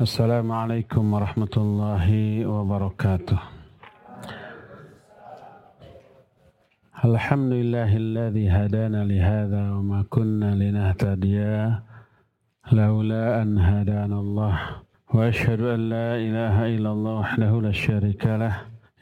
[0.00, 2.08] السلام عليكم ورحمة الله
[2.48, 3.38] وبركاته.
[7.04, 11.44] الحمد لله الذي هدانا لهذا وما كنا لنهتدي
[12.72, 14.54] لولا أن هدانا الله.
[15.12, 18.54] وأشهد أن لا إله إلا الله وحده لا شريك له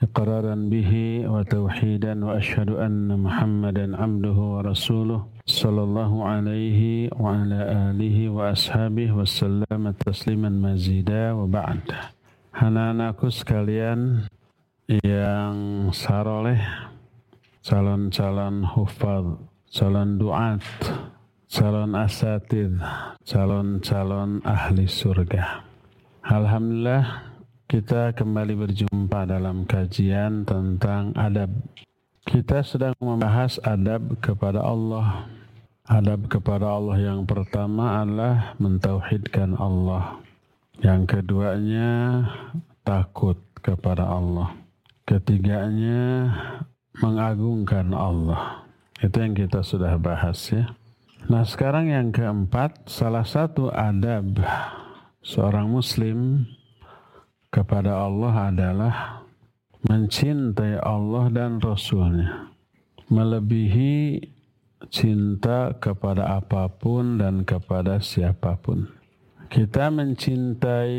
[0.02, 0.91] إقرارا به
[1.30, 5.30] وتوحيدا وأشهد أن محمدا عبده ورسوله.
[5.48, 11.84] sallallahu alaihi wa ala alihi wa ashabihi wasallam tasliman mazida wa ba'd.
[12.51, 14.27] Anak-anakku sekalian
[14.91, 16.60] yang saroleh,
[17.62, 19.38] calon-calon hufad,
[19.70, 20.60] calon duat,
[21.46, 22.77] calon asatid,
[23.23, 25.62] calon-calon ahli surga.
[26.27, 27.30] Alhamdulillah
[27.70, 31.54] kita kembali berjumpa dalam kajian tentang adab
[32.20, 35.24] kita sedang membahas adab kepada Allah.
[35.88, 40.20] Adab kepada Allah yang pertama adalah mentauhidkan Allah.
[40.84, 41.91] Yang keduanya
[42.84, 44.52] takut kepada Allah.
[45.09, 46.29] Ketiganya
[47.01, 48.68] mengagungkan Allah.
[49.01, 50.76] Itu yang kita sudah bahas ya.
[51.24, 54.45] Nah sekarang yang keempat, salah satu adab
[55.24, 56.48] seorang muslim
[57.48, 58.95] kepada Allah adalah
[59.86, 62.52] mencintai Allah dan Rasulnya.
[63.10, 64.22] Melebihi
[64.92, 68.86] cinta kepada apa pun dan kepada siapa pun.
[69.50, 70.97] Kita mencintai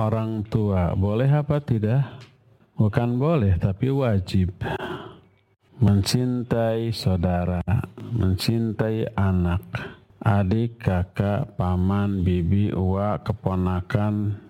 [0.00, 0.96] orang tua.
[0.96, 2.08] Boleh apa tidak?
[2.76, 4.56] Bukan boleh tapi wajib.
[5.76, 7.60] Mencintai saudara
[8.16, 9.62] mencintai anak
[10.26, 14.40] adik, kakak, paman, bibi, uwa, keponakan,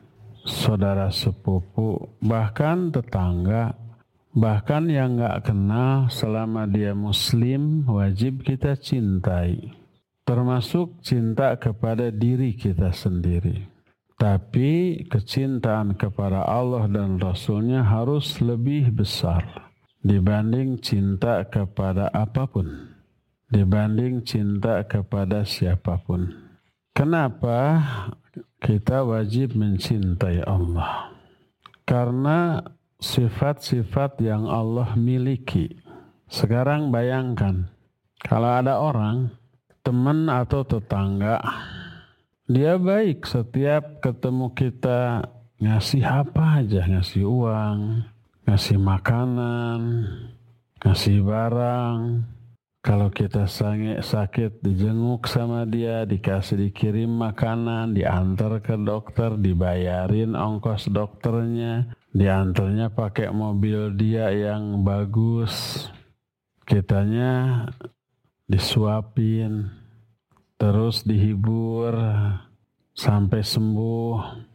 [0.46, 3.74] saudara sepupu, bahkan tetangga,
[4.32, 9.74] bahkan yang nggak kenal selama dia muslim wajib kita cintai.
[10.26, 13.66] Termasuk cinta kepada diri kita sendiri.
[14.16, 22.96] Tapi kecintaan kepada Allah dan Rasulnya harus lebih besar dibanding cinta kepada apa pun
[23.50, 26.26] dibanding cinta kepada siapa pun.
[26.96, 27.82] Kenapa
[28.66, 31.14] kita wajib mencintai Allah?
[31.86, 32.58] Karena
[32.98, 35.70] sifat-sifat yang Allah miliki.
[36.26, 37.70] Sekarang bayangkan,
[38.18, 39.30] kalau ada orang,
[39.86, 41.38] teman atau tetangga,
[42.50, 45.30] dia baik setiap ketemu kita
[45.62, 48.02] ngasih apa aja, ngasih uang,
[48.50, 50.10] ngasih makanan,
[50.82, 52.26] ngasih barang,
[52.86, 60.86] kalau kita sange, sakit dijenguk sama dia, dikasih dikirim makanan, diantar ke dokter, dibayarin ongkos
[60.94, 65.90] dokternya, diantarnya pakai mobil dia yang bagus.
[66.62, 67.66] Kitanya
[68.46, 69.66] disuapin,
[70.54, 71.90] terus dihibur
[72.94, 74.46] sampai sembuh.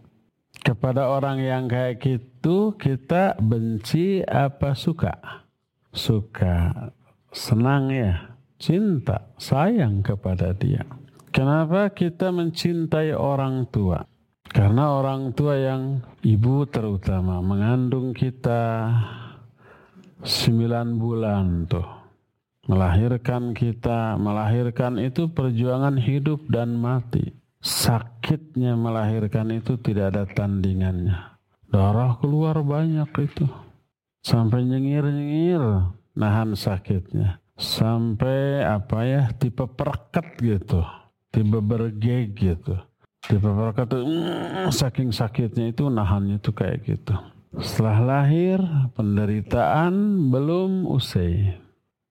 [0.63, 5.43] Kepada orang yang kayak gitu kita benci apa suka?
[5.91, 6.71] Suka
[7.31, 10.83] senang ya, cinta, sayang kepada dia.
[11.31, 14.03] Kenapa kita mencintai orang tua?
[14.51, 18.91] Karena orang tua yang ibu terutama mengandung kita
[20.19, 21.87] sembilan bulan tuh.
[22.67, 27.31] Melahirkan kita, melahirkan itu perjuangan hidup dan mati.
[27.63, 31.15] Sakitnya melahirkan itu tidak ada tandingannya.
[31.71, 33.47] Darah keluar banyak itu.
[34.21, 35.63] Sampai nyengir-nyengir
[36.15, 37.39] nahan sakitnya.
[37.61, 40.81] Sampai apa ya tipe perket gitu.
[41.29, 42.75] Tipe bergeg gitu.
[43.21, 47.13] Tipe perket tuh mm, saking sakitnya itu nahannya tuh kayak gitu.
[47.61, 48.57] Setelah lahir
[48.97, 49.93] penderitaan
[50.31, 51.59] belum usai.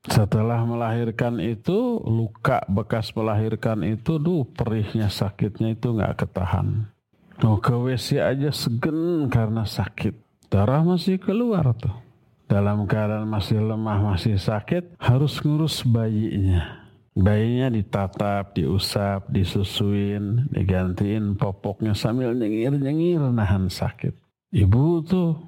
[0.00, 6.88] Setelah melahirkan itu luka bekas melahirkan itu duh perihnya sakitnya itu nggak ketahan.
[7.40, 10.16] Mau ke WC aja segen karena sakit.
[10.48, 12.09] Darah masih keluar tuh
[12.50, 16.82] dalam keadaan masih lemah, masih sakit, harus ngurus bayinya.
[17.14, 24.18] Bayinya ditatap, diusap, disusuin, digantiin popoknya sambil nyengir-nyengir nahan sakit.
[24.50, 25.38] Ibu tuh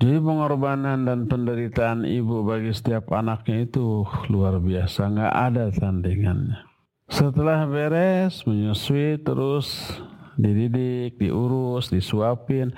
[0.00, 6.60] jadi pengorbanan dan penderitaan ibu bagi setiap anaknya itu luar biasa, nggak ada tandingannya.
[7.04, 9.92] Setelah beres, menyusui terus
[10.36, 12.74] dididik, diurus, disuapin.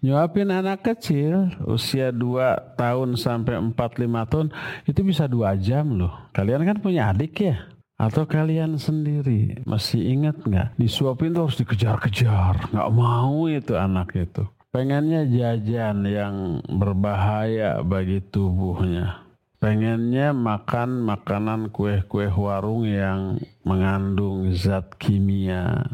[0.00, 4.48] Nyuapin anak kecil usia 2 tahun sampai 4 5 tahun
[4.86, 6.12] itu bisa dua jam loh.
[6.34, 7.56] Kalian kan punya adik ya?
[8.00, 10.80] Atau kalian sendiri masih ingat nggak?
[10.80, 14.48] Disuapin tuh harus dikejar-kejar, nggak mau itu anak itu.
[14.72, 19.26] Pengennya jajan yang berbahaya bagi tubuhnya.
[19.60, 23.36] Pengennya makan makanan kue-kue warung yang
[23.68, 25.84] mengandung zat kimia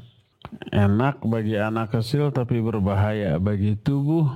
[0.73, 4.31] enak bagi anak kecil tapi berbahaya bagi tubuh.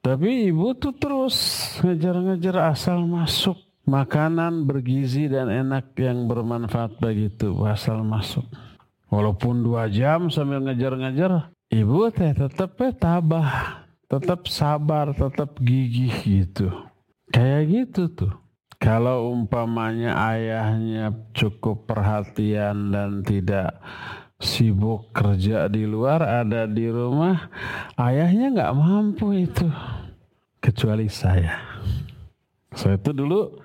[0.00, 1.36] Tapi ibu tuh terus
[1.82, 8.46] ngejar-ngejar asal masuk makanan bergizi dan enak yang bermanfaat bagi tubuh asal masuk.
[9.06, 16.70] Walaupun dua jam sambil ngejar-ngejar, ibu teh tetap tabah, tetap sabar, tetap gigih gitu.
[17.30, 18.34] Kayak gitu tuh.
[18.76, 23.80] Kalau umpamanya ayahnya cukup perhatian dan tidak
[24.36, 27.48] sibuk kerja di luar, ada di rumah,
[27.96, 29.68] ayahnya nggak mampu itu.
[30.60, 31.56] Kecuali saya.
[32.74, 33.62] Saya itu dulu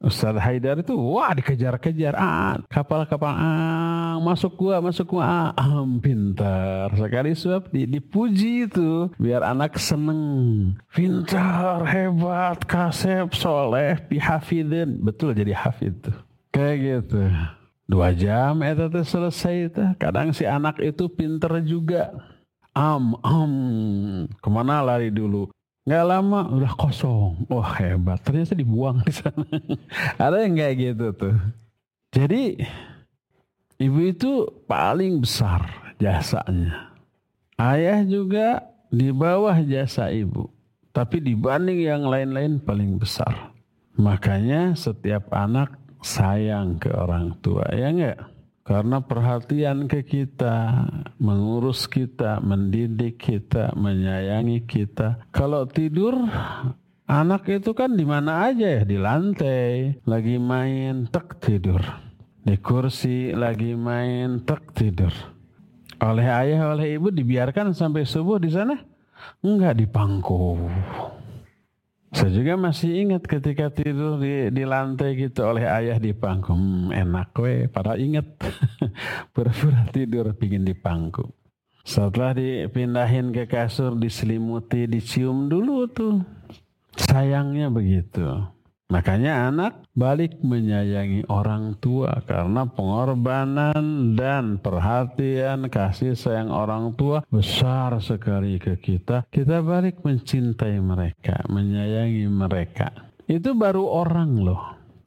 [0.00, 2.16] Ustaz Haidar itu wah dikejar-kejar.
[2.16, 5.52] Ah kapal-kapal ah masuk gua masuk gua.
[5.52, 6.88] Ah, pintar.
[6.96, 10.72] Sekali suap di, dipuji itu biar anak seneng.
[10.88, 16.16] Pintar hebat kasep soleh pihafidin betul jadi hafid tuh.
[16.48, 17.20] Kayak gitu
[17.90, 22.14] dua jam itu tuh selesai itu kadang si anak itu pinter juga
[22.70, 23.54] am am
[24.38, 25.50] ke mana lari dulu
[25.90, 27.48] Nggak lama udah kosong.
[27.48, 28.20] Wah hebat.
[28.20, 29.42] Ternyata dibuang di sana.
[30.22, 31.36] Ada yang kayak gitu tuh.
[32.12, 32.60] Jadi
[33.80, 35.66] ibu itu paling besar
[35.96, 36.92] jasanya.
[37.56, 38.60] Ayah juga
[38.92, 40.52] di bawah jasa ibu.
[40.92, 43.50] Tapi dibanding yang lain-lain paling besar.
[43.96, 47.64] Makanya setiap anak sayang ke orang tua.
[47.72, 48.18] Ya enggak?
[48.60, 50.86] Karena perhatian ke kita,
[51.18, 55.26] mengurus kita, mendidik kita, menyayangi kita.
[55.34, 56.14] Kalau tidur,
[57.08, 61.82] anak itu kan di mana aja ya, di lantai, lagi main, tek tidur.
[62.46, 65.10] Di kursi, lagi main, tek tidur.
[66.00, 68.78] Oleh ayah, oleh ibu dibiarkan sampai subuh di sana?
[69.42, 70.56] Enggak di pangku.
[72.10, 76.50] Saya juga masih ingat ketika tidur di, di lantai gitu oleh ayah di pangku.
[76.50, 78.26] Hmm, enak we, pada ingat.
[79.34, 81.30] Pura-pura tidur pingin di pangku.
[81.86, 86.18] Setelah dipindahin ke kasur, diselimuti, dicium dulu tuh.
[86.98, 88.26] Sayangnya begitu.
[88.90, 98.02] Makanya anak balik menyayangi orang tua karena pengorbanan dan perhatian kasih sayang orang tua besar
[98.02, 99.30] sekali ke kita.
[99.30, 102.90] Kita balik mencintai mereka, menyayangi mereka.
[103.30, 104.62] Itu baru orang loh.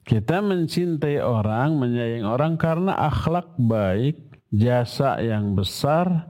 [0.08, 4.16] Kita mencintai orang, menyayangi orang karena akhlak baik,
[4.48, 6.28] jasa yang besar,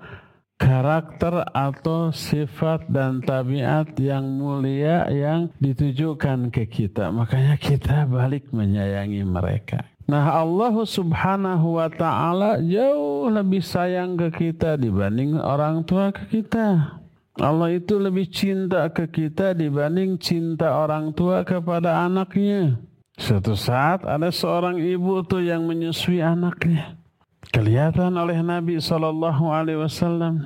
[0.63, 7.11] karakter atau sifat dan tabiat yang mulia yang ditujukan ke kita.
[7.11, 9.83] Makanya kita balik menyayangi mereka.
[10.07, 16.99] Nah Allah subhanahu wa ta'ala jauh lebih sayang ke kita dibanding orang tua ke kita.
[17.39, 22.79] Allah itu lebih cinta ke kita dibanding cinta orang tua kepada anaknya.
[23.19, 27.02] Suatu saat ada seorang ibu tuh yang menyusui anaknya
[27.51, 30.45] kelihatan oleh Nabi Shallallahu Alaihi Wasallam.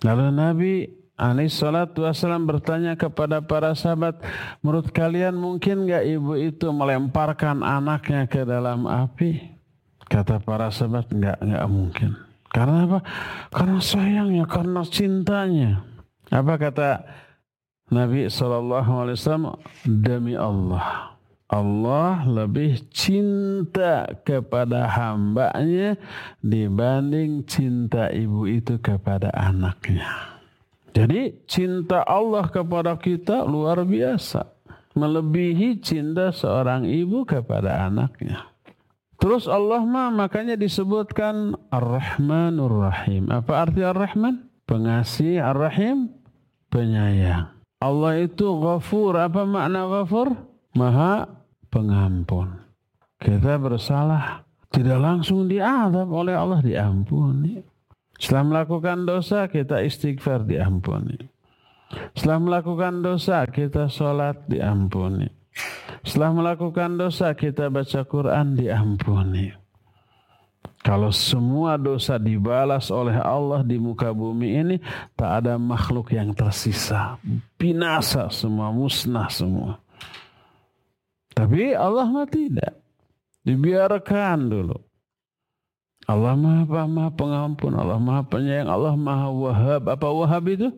[0.00, 0.72] Lalu Nabi
[1.20, 4.16] alaihi salatu wasallam bertanya kepada para sahabat,
[4.64, 9.60] menurut kalian mungkin nggak ibu itu melemparkan anaknya ke dalam api?
[10.08, 12.16] Kata para sahabat, nggak nggak mungkin.
[12.50, 12.98] Karena apa?
[13.52, 15.70] Karena sayangnya, karena cintanya.
[16.32, 17.04] Apa kata
[17.92, 19.60] Nabi Shallallahu Alaihi Wasallam?
[19.86, 21.09] Demi Allah,
[21.50, 25.98] Allah lebih cinta kepada hambanya
[26.38, 30.38] dibanding cinta ibu itu kepada anaknya.
[30.94, 34.46] Jadi cinta Allah kepada kita luar biasa.
[34.94, 38.46] Melebihi cinta seorang ibu kepada anaknya.
[39.18, 43.26] Terus Allah mah makanya disebutkan Ar-Rahmanur Rahim.
[43.26, 44.46] Apa arti Ar-Rahman?
[44.70, 46.14] Pengasih Ar-Rahim,
[46.70, 47.50] penyayang.
[47.82, 49.18] Allah itu ghafur.
[49.18, 50.34] Apa makna ghafur?
[50.78, 51.39] Maha
[51.70, 52.60] pengampun.
[53.16, 57.62] Kita bersalah tidak langsung diadab oleh Allah diampuni.
[58.20, 61.16] Setelah melakukan dosa kita istighfar diampuni.
[62.14, 65.26] Setelah melakukan dosa kita sholat diampuni.
[66.06, 69.50] Setelah melakukan dosa kita baca Quran diampuni.
[70.80, 74.76] Kalau semua dosa dibalas oleh Allah di muka bumi ini,
[75.12, 77.20] tak ada makhluk yang tersisa.
[77.60, 79.76] Binasa semua, musnah semua.
[81.34, 82.78] Tapi Allah mah tidak.
[83.46, 84.76] Dibiarkan dulu.
[86.10, 89.82] Allah maha, maha pengampun, Allah maha penyayang, Allah maha wahab.
[89.86, 90.68] Apa wahab itu?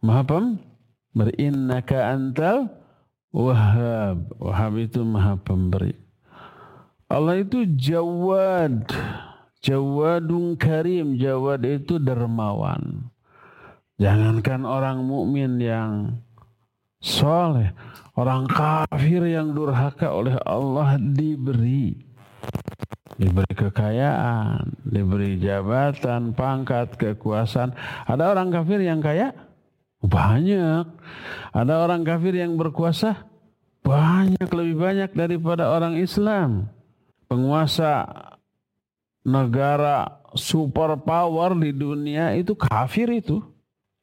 [0.00, 0.44] Maha pem?
[1.10, 2.70] Berinnaka antal
[3.34, 4.30] wahab.
[4.38, 5.98] Wahab itu maha pemberi.
[7.10, 8.86] Allah itu jawad.
[9.60, 11.18] Jawadun karim.
[11.18, 13.10] Jawad itu dermawan.
[13.98, 16.22] Jangankan orang mukmin yang
[17.00, 17.72] soleh.
[18.14, 22.06] Orang kafir yang durhaka oleh Allah diberi.
[23.20, 27.76] diberi kekayaan, diberi jabatan, pangkat, kekuasaan.
[28.08, 29.36] Ada orang kafir yang kaya?
[30.00, 30.88] Banyak.
[31.52, 33.28] Ada orang kafir yang berkuasa?
[33.84, 36.72] Banyak, lebih banyak daripada orang Islam.
[37.28, 38.08] Penguasa
[39.20, 43.44] negara super power di dunia itu kafir itu.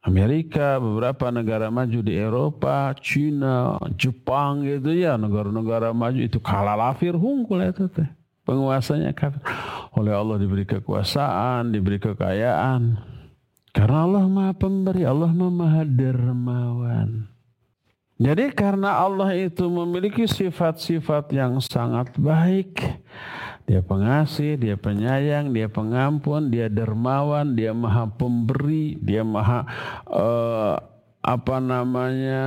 [0.05, 7.17] Amerika, beberapa negara maju di Eropa, Cina, Jepang gitu ya, negara-negara maju itu kalah lafir
[7.17, 8.07] hungkul itu teh.
[8.47, 9.43] Penguasanya kafir.
[9.91, 12.95] Oleh Allah diberi kekuasaan, diberi kekayaan.
[13.75, 17.27] Karena Allah Maha Pemberi, Allah Maha Dermawan.
[18.17, 22.81] Jadi karena Allah itu memiliki sifat-sifat yang sangat baik,
[23.67, 29.67] dia pengasih, dia penyayang, dia pengampun, dia dermawan, dia maha pemberi, dia maha
[30.07, 30.79] uh,
[31.19, 32.43] apa namanya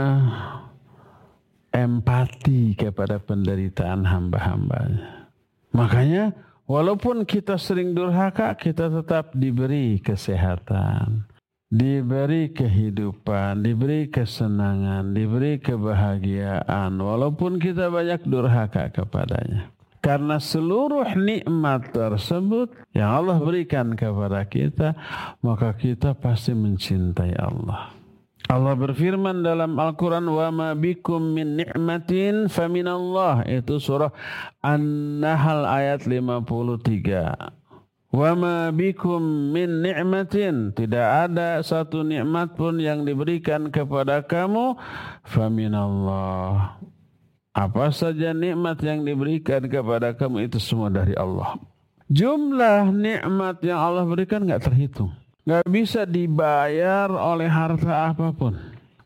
[1.77, 5.29] empati kepada penderitaan hamba-hambanya.
[5.77, 6.33] Makanya
[6.65, 11.29] walaupun kita sering durhaka, kita tetap diberi kesehatan,
[11.69, 16.97] diberi kehidupan, diberi kesenangan, diberi kebahagiaan.
[16.97, 19.69] Walaupun kita banyak durhaka kepadanya.
[20.06, 24.94] Karena seluruh nikmat tersebut yang Allah berikan kepada kita,
[25.42, 27.90] maka kita pasti mencintai Allah.
[28.46, 32.12] Allah berfirman dalam Al-Quran, وَمَا بِكُم مِّن نِعْمَةٍ
[32.54, 34.14] فَمِنَ اللَّهِ Itu surah
[34.62, 38.14] An-Nahl ayat 53.
[38.14, 40.36] وَمَا بِكُم مِّن نِعْمَةٍ
[40.78, 44.78] Tidak ada satu nikmat pun yang diberikan kepada kamu,
[45.26, 46.89] فَمِنَ اللَّهِ
[47.51, 51.59] apa saja nikmat yang diberikan kepada kamu itu semua dari Allah.
[52.11, 55.15] Jumlah nikmat yang Allah berikan nggak terhitung.
[55.47, 58.55] Nggak bisa dibayar oleh harta apa pun.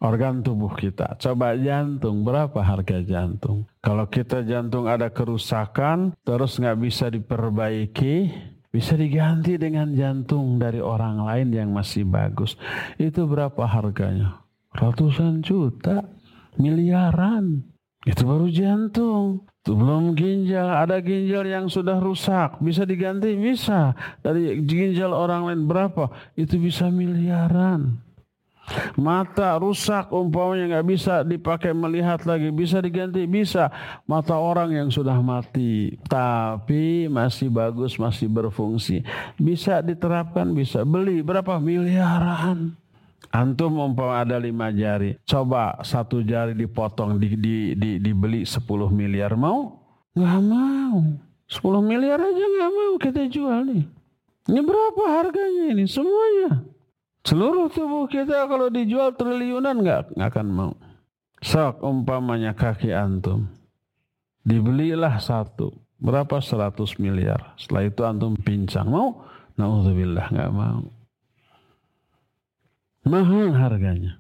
[0.05, 1.17] Organ tubuh kita.
[1.17, 3.65] Coba jantung, berapa harga jantung?
[3.81, 8.29] Kalau kita jantung ada kerusakan, terus nggak bisa diperbaiki,
[8.69, 12.61] bisa diganti dengan jantung dari orang lain yang masih bagus.
[13.01, 14.45] Itu berapa harganya?
[14.77, 16.05] Ratusan juta,
[16.61, 17.74] miliaran.
[18.05, 19.49] Itu baru jantung.
[19.65, 20.69] Itu belum ginjal.
[20.85, 22.61] Ada ginjal yang sudah rusak.
[22.61, 23.33] Bisa diganti?
[23.33, 23.97] Bisa.
[24.21, 26.13] Dari ginjal orang lain berapa?
[26.37, 28.05] Itu bisa miliaran.
[28.97, 32.53] Mata rusak umpamanya nggak bisa dipakai melihat lagi.
[32.53, 33.25] Bisa diganti?
[33.25, 33.73] Bisa.
[34.05, 35.97] Mata orang yang sudah mati.
[36.05, 39.01] Tapi masih bagus, masih berfungsi.
[39.41, 40.53] Bisa diterapkan?
[40.53, 40.85] Bisa.
[40.85, 41.57] Beli berapa?
[41.57, 42.84] Miliaran.
[43.35, 48.63] Antum umpama ada lima jari, coba satu jari dipotong, di, di, di, dibeli 10
[48.95, 49.75] miliar, mau?
[50.15, 51.03] Gak mau.
[51.51, 53.83] 10 miliar aja gak mau kita jual nih.
[54.47, 55.83] Ini berapa harganya ini?
[55.83, 56.63] Semuanya.
[57.27, 60.73] Seluruh tubuh kita kalau dijual triliunan gak, gak akan mau.
[61.43, 63.51] Sok umpamanya kaki antum.
[64.47, 65.75] Dibelilah satu.
[65.99, 66.39] Berapa?
[66.39, 67.59] 100 miliar.
[67.59, 68.87] Setelah itu antum pincang.
[68.87, 69.27] Mau?
[69.59, 70.87] Na'udzubillah gak mau.
[73.05, 74.19] Mahal harganya.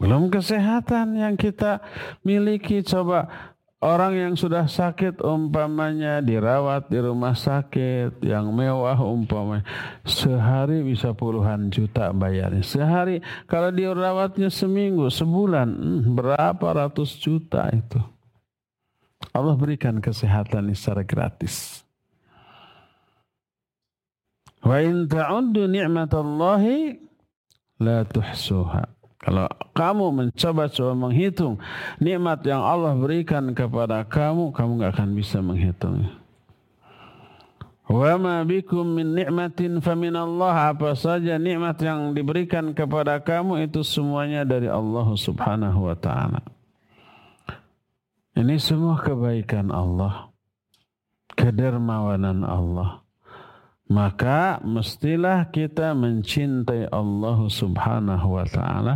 [0.00, 1.84] Belum kesehatan yang kita
[2.24, 2.80] miliki.
[2.80, 3.28] Coba
[3.80, 9.64] orang yang sudah sakit umpamanya dirawat di rumah sakit yang mewah umpamanya
[10.04, 18.00] sehari bisa puluhan juta bayarnya sehari kalau dirawatnya seminggu sebulan hmm, berapa ratus juta itu
[19.32, 21.80] Allah berikan kesehatan secara gratis
[24.60, 27.08] wa in ta'uddu ni'matallahi
[27.80, 28.84] la tuhsuha.
[29.20, 31.60] Kalau kamu mencoba-coba menghitung
[32.00, 36.16] nikmat yang Allah berikan kepada kamu, kamu nggak akan bisa menghitungnya.
[37.90, 39.82] Wa ma bikum min ni'matin
[40.14, 46.40] Allah apa saja nikmat yang diberikan kepada kamu itu semuanya dari Allah Subhanahu wa taala.
[48.38, 50.30] Ini semua kebaikan Allah,
[51.34, 53.04] kedermawanan Allah
[53.90, 58.94] maka mestilah kita mencintai Allah Subhanahu wa taala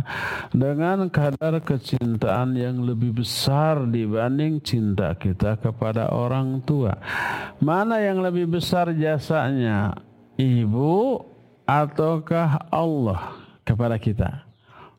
[0.55, 6.95] dengan kadar kecintaan yang lebih besar dibanding cinta kita kepada orang tua.
[7.59, 9.99] Mana yang lebih besar jasanya?
[10.39, 11.19] Ibu
[11.67, 13.35] ataukah Allah
[13.67, 14.44] kepada kita?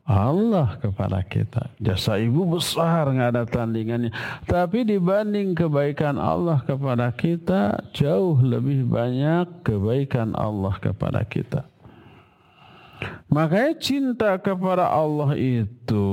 [0.07, 1.67] Allah kepada kita.
[1.83, 4.15] Jasa ibu besar nggak ada tandingannya.
[4.47, 11.67] Tapi dibanding kebaikan Allah kepada kita, jauh lebih banyak kebaikan Allah kepada kita.
[13.27, 16.07] Makanya cinta kepada Allah itu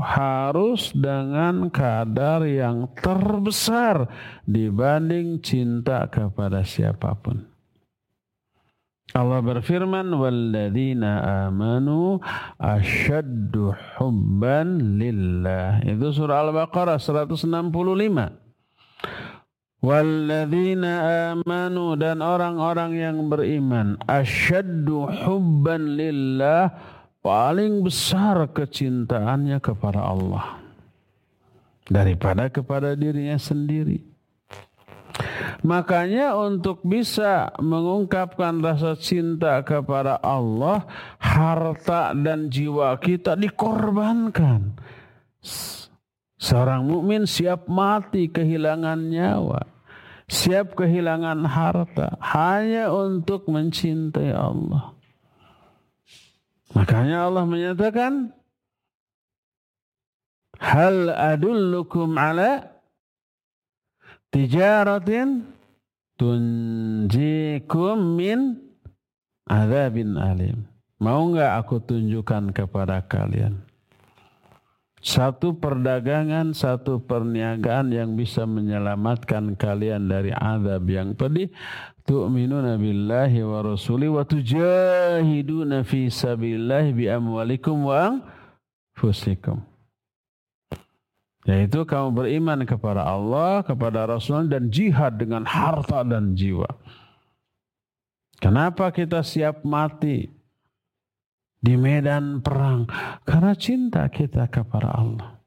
[0.00, 4.08] harus dengan kadar yang terbesar
[4.48, 7.49] dibanding cinta kepada siapa pun.
[9.10, 12.22] Allah berfirman walladzina amanu
[12.62, 15.82] asyaddu hubban lillah.
[15.82, 17.50] Itu surah Al-Baqarah 165.
[19.80, 20.92] Walladzina
[21.34, 26.70] amanu dan orang-orang yang beriman asyaddu hubban lillah
[27.24, 30.60] paling besar kecintaannya kepada Allah
[31.88, 34.09] daripada kepada dirinya sendiri.
[35.66, 40.86] Makanya untuk bisa mengungkapkan rasa cinta kepada Allah,
[41.20, 44.74] harta dan jiwa kita dikorbankan.
[46.40, 49.68] Seorang mukmin siap mati kehilangan nyawa,
[50.24, 54.96] siap kehilangan harta hanya untuk mencintai Allah.
[56.70, 58.32] Makanya Allah menyatakan
[60.60, 62.69] Hal adullukum ala
[64.30, 65.44] tijaratin
[66.18, 68.58] tunjikum min
[69.46, 70.66] azabin alim.
[71.00, 73.70] Mau nggak aku tunjukkan kepada kalian
[75.00, 81.48] satu perdagangan, satu perniagaan yang bisa menyelamatkan kalian dari azab yang pedih.
[82.04, 89.64] Tu'minuna billahi wa rasuli wa tujahiduna fi sabilillah bi amwalikum wa anfusikum.
[91.48, 96.68] Yaitu kamu beriman kepada Allah, kepada Rasul dan jihad dengan harta dan jiwa.
[98.40, 100.40] Kenapa kita siap mati?
[101.60, 102.88] di medan perang
[103.28, 105.39] karena cinta kita kepada Allah.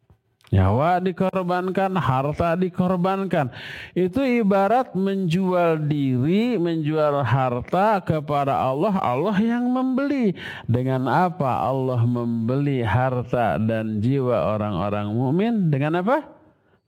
[0.53, 3.49] Nyawa dikorbankan, harta dikorbankan.
[3.97, 8.93] Itu ibarat menjual diri, menjual harta kepada Allah.
[9.01, 10.37] Allah yang membeli.
[10.69, 15.73] Dengan apa Allah membeli harta dan jiwa orang-orang mukmin?
[15.73, 16.21] Dengan apa?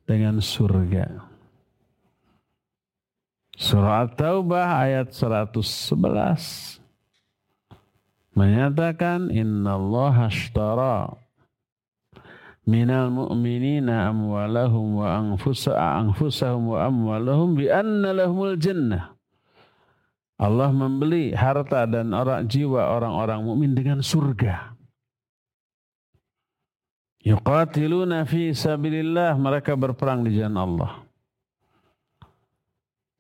[0.06, 1.26] Dengan surga.
[3.58, 6.86] Surah At-Taubah ayat 111
[8.36, 11.25] menyatakan innallaha ashtara
[12.66, 15.22] minal mu'minina amwalahum wa
[16.02, 19.16] anfusahum wa amwalahum bi anna lahumul jannah
[20.36, 24.76] Allah membeli harta dan orang jiwa orang-orang mukmin dengan surga.
[27.24, 30.92] Yuqatiluna fi sabilillah mereka berperang di jalan Allah.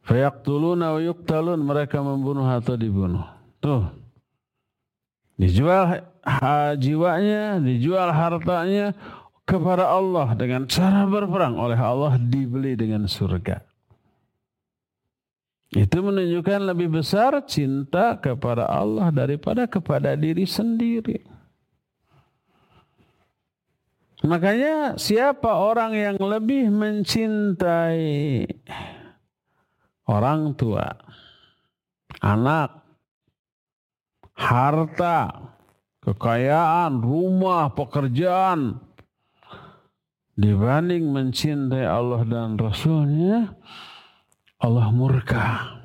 [0.05, 3.25] Fayaqtuluna wa yuqtalun mereka membunuh atau dibunuh.
[3.63, 3.88] Tuh
[5.36, 5.99] Dijual
[6.79, 8.95] jiwanya, dijual hartanya
[9.45, 13.62] kepada Allah dengan cara berperang oleh Allah dibeli dengan surga.
[15.69, 21.21] Itu menunjukkan lebih besar cinta kepada Allah daripada kepada diri sendiri.
[24.25, 28.49] Makanya siapa orang yang lebih mencintai
[30.10, 30.89] orang tua,
[32.23, 32.81] anak,
[34.34, 35.51] harta,
[36.01, 38.81] kekayaan, rumah, pekerjaan
[40.36, 43.56] dibanding mencintai Allah dan Rasulnya,
[44.60, 45.80] Allah murka.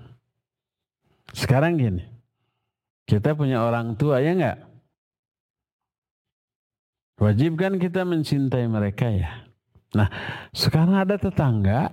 [1.31, 2.03] Sekarang gini,
[3.07, 4.59] kita punya orang tua ya enggak?
[7.21, 9.47] Wajib kan kita mencintai mereka ya.
[9.95, 10.09] Nah,
[10.55, 11.93] sekarang ada tetangga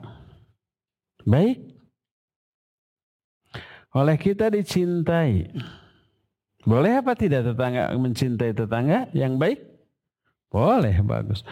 [1.27, 1.77] baik
[3.91, 5.51] oleh kita dicintai.
[6.63, 9.59] Boleh apa tidak tetangga mencintai tetangga yang baik?
[10.47, 11.43] Boleh, bagus.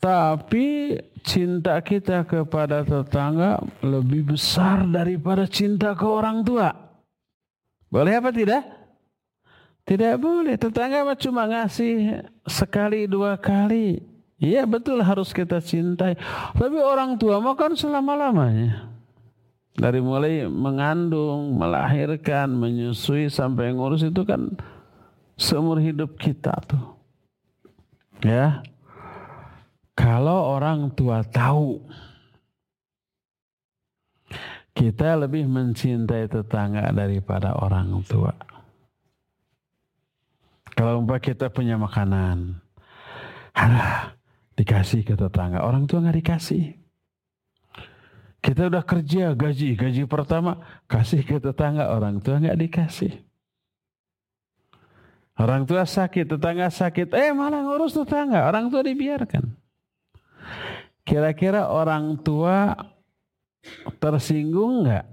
[0.00, 6.72] Tapi cinta kita kepada tetangga lebih besar daripada cinta ke orang tua.
[7.92, 8.64] Boleh apa tidak?
[9.84, 10.56] Tidak boleh.
[10.56, 14.00] Tetangga cuma ngasih sekali dua kali.
[14.40, 16.16] Iya betul harus kita cintai.
[16.56, 18.88] Tapi orang tua mau kan selama-lamanya.
[19.76, 24.56] Dari mulai mengandung, melahirkan, menyusui sampai ngurus itu kan
[25.36, 26.96] seumur hidup kita tuh.
[28.24, 28.64] Ya.
[29.94, 31.82] Kalau orang tua tahu
[34.80, 38.32] kita lebih mencintai tetangga daripada orang tua.
[40.72, 42.56] Kalau umpah kita punya makanan,
[43.52, 44.16] alah,
[44.56, 46.80] dikasih ke tetangga, orang tua nggak dikasih.
[48.40, 50.56] Kita udah kerja gaji, gaji pertama
[50.88, 53.12] kasih ke tetangga, orang tua nggak dikasih.
[55.36, 59.59] Orang tua sakit, tetangga sakit, eh malah ngurus tetangga, orang tua dibiarkan.
[61.10, 62.70] Kira-kira orang tua
[63.98, 65.06] tersinggung nggak?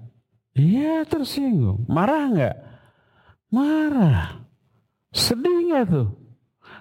[0.54, 1.90] Iya tersinggung.
[1.90, 2.58] Marah nggak?
[3.50, 4.46] Marah.
[5.10, 6.10] Sedih nggak tuh?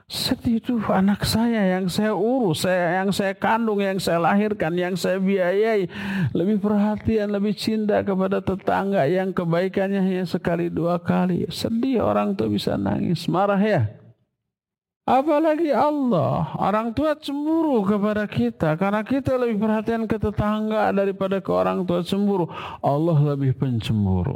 [0.05, 5.01] Sedih tuh anak saya yang saya urus, saya yang saya kandung, yang saya lahirkan, yang
[5.01, 5.89] saya biayai.
[6.37, 11.49] Lebih perhatian, lebih cinta kepada tetangga yang kebaikannya hanya sekali dua kali.
[11.49, 13.96] Sedih orang tuh bisa nangis, marah ya.
[15.07, 21.47] Apalagi Allah, orang tua cemburu kepada kita karena kita lebih perhatian ke tetangga daripada ke
[21.55, 22.51] orang tua cemburu.
[22.83, 24.35] Allah lebih pencemburu.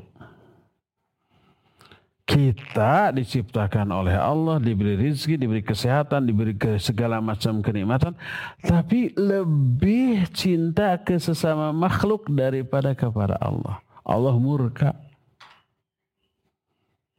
[2.22, 8.14] Kita diciptakan oleh Allah, diberi rizki, diberi kesehatan, diberi segala macam kenikmatan.
[8.62, 13.82] Tapi lebih cinta ke sesama makhluk daripada kepada Allah.
[14.06, 14.94] Allah murka.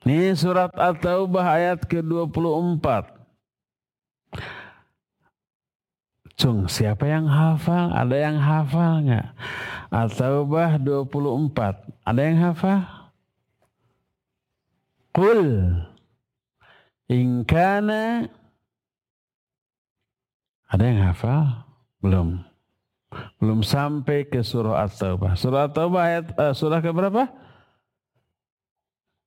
[0.07, 3.20] Ini surat At-Taubah ayat ke-24.
[6.41, 7.93] Cung, siapa yang hafal?
[7.93, 9.27] Ada yang hafal nggak?
[9.93, 12.07] At-Taubah 24.
[12.07, 12.81] Ada yang hafal?
[15.11, 15.43] Qul
[17.11, 18.31] ingkana
[20.71, 21.67] ada yang hafal?
[21.99, 22.39] Belum.
[23.43, 25.35] Belum sampai ke surah At-Taubah.
[25.35, 27.27] Surah At-Taubah ayat uh, surah ke berapa?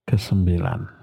[0.09, 0.94] Ke sembilan.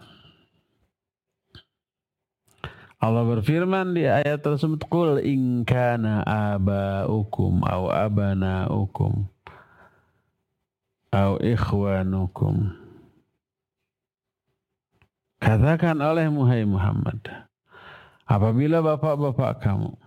[3.02, 9.26] Allah berfirman di ayat tersebut Qul in kana aba'ukum au abana'ukum
[11.10, 12.78] au ikhwanukum.
[15.42, 17.20] Katakan oleh Muhammad Muhammad
[18.30, 19.98] apabila bapak-bapak kamu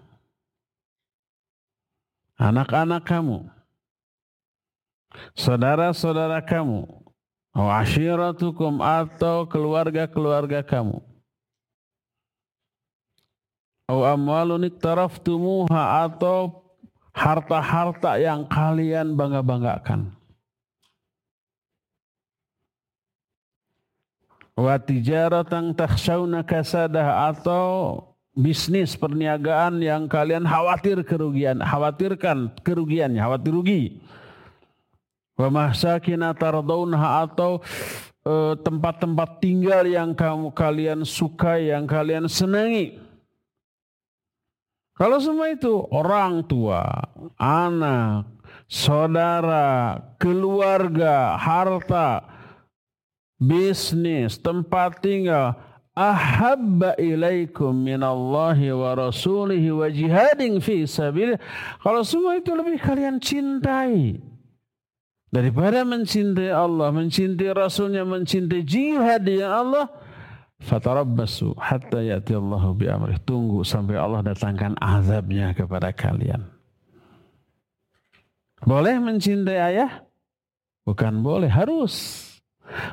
[2.38, 3.50] anak-anak kamu
[5.34, 6.86] saudara-saudara kamu
[7.58, 11.02] au ashiratukum atau keluarga-keluarga kamu
[13.84, 16.64] Au amwalun iktaraftumuha atau
[17.12, 20.08] harta-harta yang kalian bangga-banggakan.
[24.54, 28.00] Wa tijaratan takhshawna kasadah atau
[28.32, 33.82] bisnis perniagaan yang kalian khawatir kerugian, khawatirkan kerugiannya, khawatir rugi.
[35.36, 37.60] Wa mahsakina tardawnaha atau
[38.24, 43.03] eh, tempat-tempat uh, tinggal yang kamu kalian suka, yang kalian senangi.
[44.94, 46.86] Kalau semua itu orang tua,
[47.34, 48.30] anak,
[48.70, 52.22] saudara, keluarga, harta,
[53.42, 55.58] bisnis, tempat tinggal,
[55.98, 61.42] ahabba ilaikum minallahi wa rasulihi wa jihadin fi sabilillah.
[61.82, 64.22] Kalau semua itu lebih kalian cintai
[65.34, 69.90] daripada mencintai Allah, mencintai Rasulnya, mencintai jihad yang Allah,
[70.64, 73.20] Fatarabbasu hatta ya'ti Allahu bi amrih.
[73.20, 76.48] Tunggu sampai Allah datangkan azabnya kepada kalian.
[78.64, 80.08] Boleh mencintai ayah?
[80.88, 82.24] Bukan boleh, harus.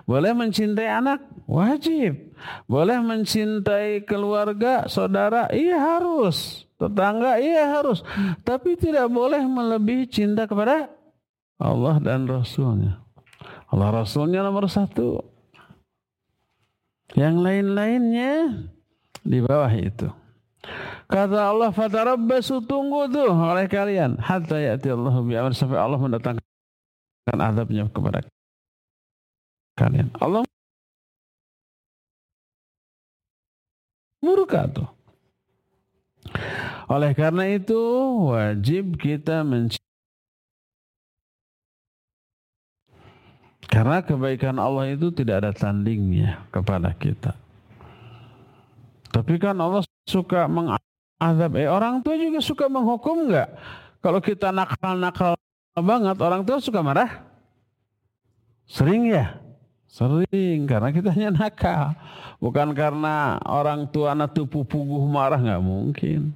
[0.03, 1.23] Boleh mencintai anak?
[1.47, 2.36] Wajib.
[2.67, 5.47] Boleh mencintai keluarga, saudara?
[5.47, 6.67] Iya harus.
[6.75, 7.39] Tetangga?
[7.39, 8.03] Iya harus.
[8.43, 10.91] Tapi tidak boleh melebihi cinta kepada
[11.55, 12.99] Allah dan Rasulnya.
[13.71, 15.31] Allah Rasulnya nomor satu.
[17.15, 18.32] Yang lain-lainnya
[19.21, 20.08] di bawah itu.
[21.12, 27.91] Kata Allah fatarabbasu tunggu tuh oleh kalian hatta ya'ti Allah bi sampai Allah mendatangkan azabnya
[27.91, 28.24] kepada
[29.76, 30.08] kalian.
[30.24, 30.47] Allah
[34.24, 34.88] murka tuh.
[36.88, 37.82] Oleh karena itu
[38.32, 39.90] wajib kita mencintai
[43.71, 47.39] Karena kebaikan Allah itu tidak ada tandingnya kepada kita.
[49.12, 51.51] Tapi kan Allah suka mengadab.
[51.55, 53.49] Eh orang tua juga suka menghukum nggak?
[54.03, 55.39] Kalau kita nakal-nakal
[55.79, 57.23] banget, orang tua suka marah?
[58.67, 59.39] Sering ya?
[59.88, 61.95] Sering, karena kita hanya nakal.
[62.43, 66.36] Bukan karena orang tua anak tupu puguh marah, nggak mungkin.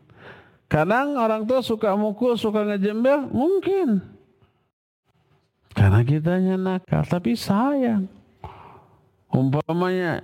[0.71, 4.14] Kadang orang tua suka mukul, suka ngejembel, mungkin.
[5.75, 8.07] Karena kitanya nakal, tapi sayang.
[9.27, 10.23] Umpamanya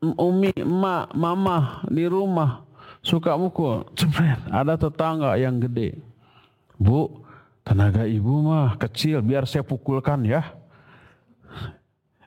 [0.00, 2.62] umi, emak, mama di rumah
[3.02, 3.84] suka mukul.
[3.98, 5.98] Cepret, ada tetangga yang gede.
[6.80, 7.26] Bu,
[7.66, 10.54] tenaga ibu mah kecil, biar saya pukulkan ya.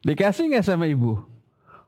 [0.03, 1.15] Dikasih nggak sama ibu?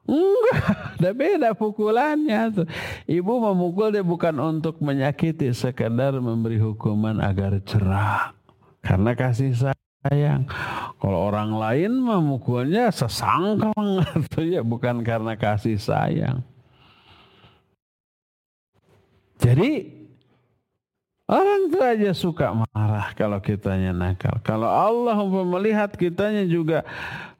[0.05, 0.61] Enggak,
[1.01, 2.63] ada beda pukulannya.
[3.09, 8.34] Ibu memukul dia bukan untuk menyakiti, sekadar memberi hukuman agar cerah.
[8.85, 9.57] Karena kasih
[10.05, 10.45] sayang.
[11.01, 16.45] Kalau orang lain memukulnya sesangkang atau ya bukan karena kasih sayang.
[19.41, 19.89] Jadi
[21.25, 24.37] orang itu aja suka marah kalau kitanya nakal.
[24.45, 26.85] Kalau Allah melihat kitanya juga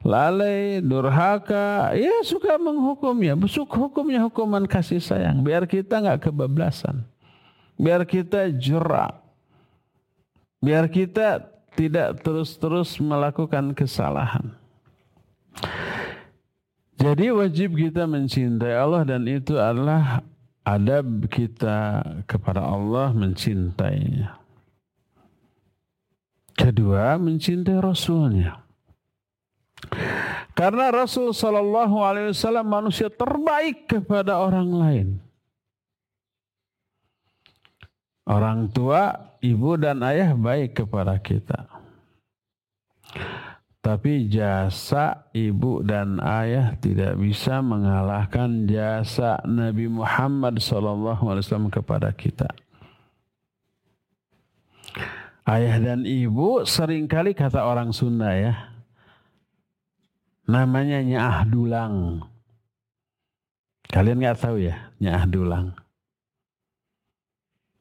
[0.02, 3.38] lalai, durhaka, ya suka menghukumnya.
[3.38, 5.40] Besuk hukumnya hukuman kasih sayang.
[5.46, 7.06] Biar kita nggak kebablasan.
[7.78, 9.25] Biar kita jerak
[10.66, 11.46] Biar kita
[11.78, 14.50] tidak terus-terus melakukan kesalahan.
[16.98, 20.26] Jadi wajib kita mencintai Allah dan itu adalah
[20.66, 24.42] adab kita kepada Allah mencintainya.
[26.58, 28.58] Kedua, mencintai Rasulnya.
[30.56, 35.08] Karena Rasul Shallallahu Alaihi Wasallam manusia terbaik kepada orang lain.
[38.26, 41.70] Orang tua, ibu dan ayah baik kepada kita.
[43.78, 52.50] Tapi jasa ibu dan ayah tidak bisa mengalahkan jasa Nabi Muhammad SAW kepada kita.
[55.46, 58.74] Ayah dan ibu sering kali kata orang Sunda ya.
[60.50, 62.26] Namanya Nyah Dulang.
[63.86, 65.85] Kalian nggak tahu ya Nyah Dulang?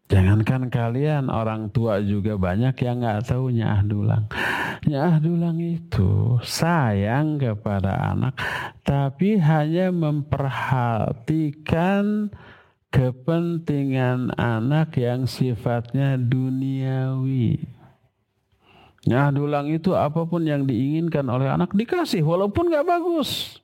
[0.05, 4.29] Jangankan kalian orang tua juga banyak yang nggak tahu Nyah Dulang.
[4.85, 8.37] Nyah Dulang itu sayang kepada anak,
[8.85, 12.29] tapi hanya memperhatikan
[12.93, 17.65] kepentingan anak yang sifatnya duniawi.
[19.09, 23.57] Nyah Dulang itu apa pun yang diinginkan oleh anak dikasih walaupun nggak bagus.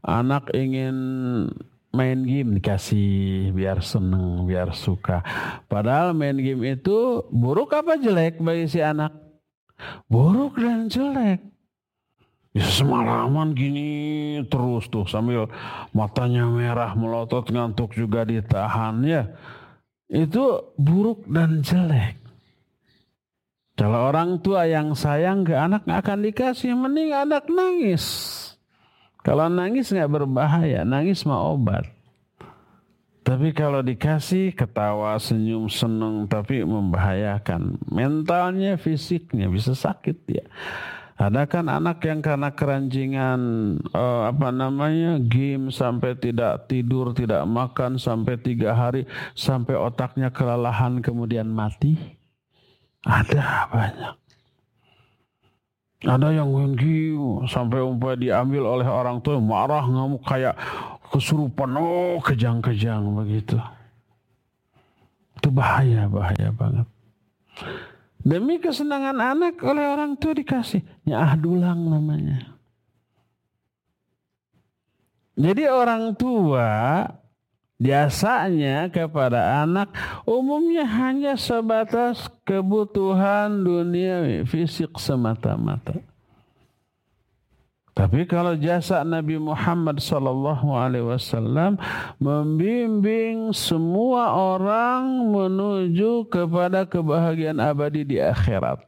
[0.00, 0.96] Anak ingin
[1.94, 5.22] main game dikasih biar seneng, biar suka.
[5.70, 9.14] Padahal main game itu buruk apa jelek bagi si anak?
[10.10, 11.40] Buruk dan jelek.
[12.54, 13.90] Ya semalaman gini
[14.46, 15.50] terus tuh sambil
[15.90, 19.30] matanya merah melotot ngantuk juga ditahan ya.
[20.06, 22.24] Itu buruk dan jelek.
[23.74, 28.06] Kalau orang tua yang sayang ke anak akan dikasih, mending anak nangis.
[29.24, 31.88] Kalau nangis nggak berbahaya, nangis mah obat.
[33.24, 40.44] Tapi kalau dikasih ketawa, senyum, seneng, tapi membahayakan mentalnya, fisiknya bisa sakit ya.
[41.16, 43.40] Ada kan anak yang karena keranjingan
[43.96, 51.00] uh, apa namanya game sampai tidak tidur, tidak makan sampai tiga hari, sampai otaknya kelelahan
[51.00, 51.96] kemudian mati.
[53.08, 54.23] Ada banyak.
[56.04, 60.52] Ada yang wenggiu sampai umpah diambil oleh orang tua marah ngamuk kayak
[61.08, 63.56] kesurupan oh kejang-kejang begitu.
[65.40, 66.86] Itu bahaya, bahaya banget.
[68.24, 70.84] Demi kesenangan anak oleh orang tua dikasih.
[71.08, 72.52] Nyah dulang namanya.
[75.34, 77.04] Jadi orang tua
[77.74, 79.90] Biasanya kepada anak
[80.22, 85.98] umumnya hanya sebatas kebutuhan dunia fisik semata-mata.
[87.94, 91.78] Tapi kalau jasa Nabi Muhammad sallallahu alaihi wasallam
[92.18, 98.82] membimbing semua orang menuju kepada kebahagiaan abadi di akhirat.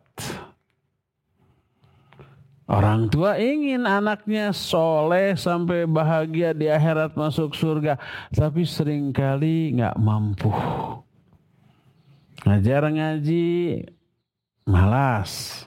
[2.67, 7.95] Orang tua ingin anaknya soleh sampai bahagia di akhirat masuk surga.
[8.35, 10.51] Tapi sering kali nggak mampu.
[12.43, 13.47] Ngajar ngaji
[14.67, 15.63] malas.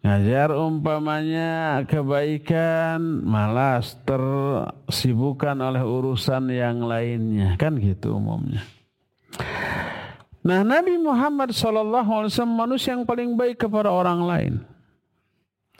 [0.00, 7.60] Ngajar umpamanya kebaikan malas tersibukkan oleh urusan yang lainnya.
[7.60, 8.64] Kan gitu umumnya.
[10.40, 11.92] Nah Nabi Muhammad SAW
[12.48, 14.75] manusia yang paling baik kepada orang lain.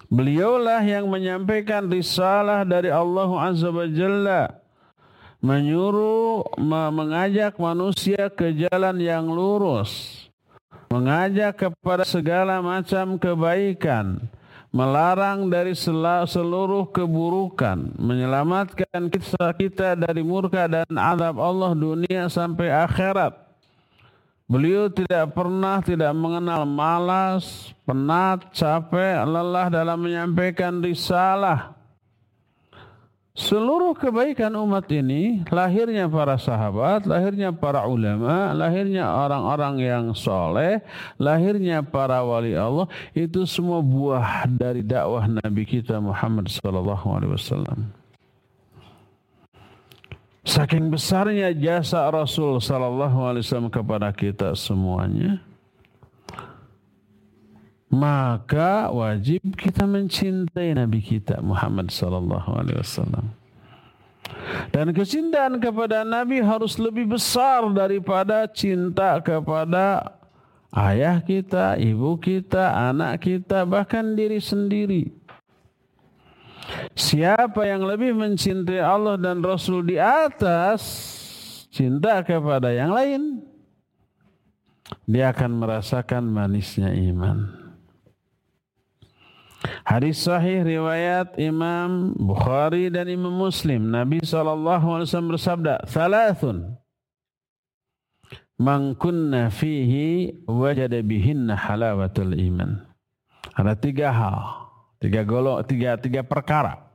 [0.07, 4.63] Beliaulah yang menyampaikan risalah dari Allah Azza wa Jalla.
[5.43, 10.25] Menyuruh mengajak manusia ke jalan yang lurus.
[10.95, 14.23] Mengajak kepada segala macam kebaikan.
[14.71, 17.99] Melarang dari seluruh keburukan.
[17.99, 23.46] Menyelamatkan kita kita dari murka dan azab Allah dunia sampai akhirat
[24.47, 31.75] Beliau tidak pernah tidak mengenal malas, penat, capek, lelah dalam menyampaikan risalah.
[33.37, 40.79] Seluruh kebaikan umat ini, lahirnya para sahabat, lahirnya para ulama, lahirnya orang-orang yang soleh,
[41.19, 42.87] lahirnya para wali Allah,
[43.19, 47.96] itu semua buah dari dakwah Nabi kita Muhammad sallallahu alaihi wasallam.
[50.47, 55.43] Saking besarnya jasa Rasul Sallallahu Alaihi Wasallam kepada kita semuanya,
[57.91, 63.27] maka wajib kita mencintai Nabi kita Muhammad Sallallahu Alaihi Wasallam.
[64.71, 70.15] Dan kecintaan kepada Nabi harus lebih besar daripada cinta kepada
[70.71, 75.26] ayah kita, ibu kita, anak kita, bahkan diri sendiri.
[76.97, 80.83] Siapa yang lebih mencintai Allah dan Rasul di atas
[81.71, 83.45] cinta kepada yang lain,
[85.07, 87.67] dia akan merasakan manisnya iman.
[89.87, 93.91] Hadis sahih riwayat Imam Bukhari dan Imam Muslim.
[93.91, 96.75] Nabi SAW bersabda, Thalathun
[98.57, 102.83] man kunna fihi wajada bihinna halawatul iman.
[103.57, 104.66] Ada tiga hal,
[105.03, 106.87] tiga golok, tiga tiga perkara.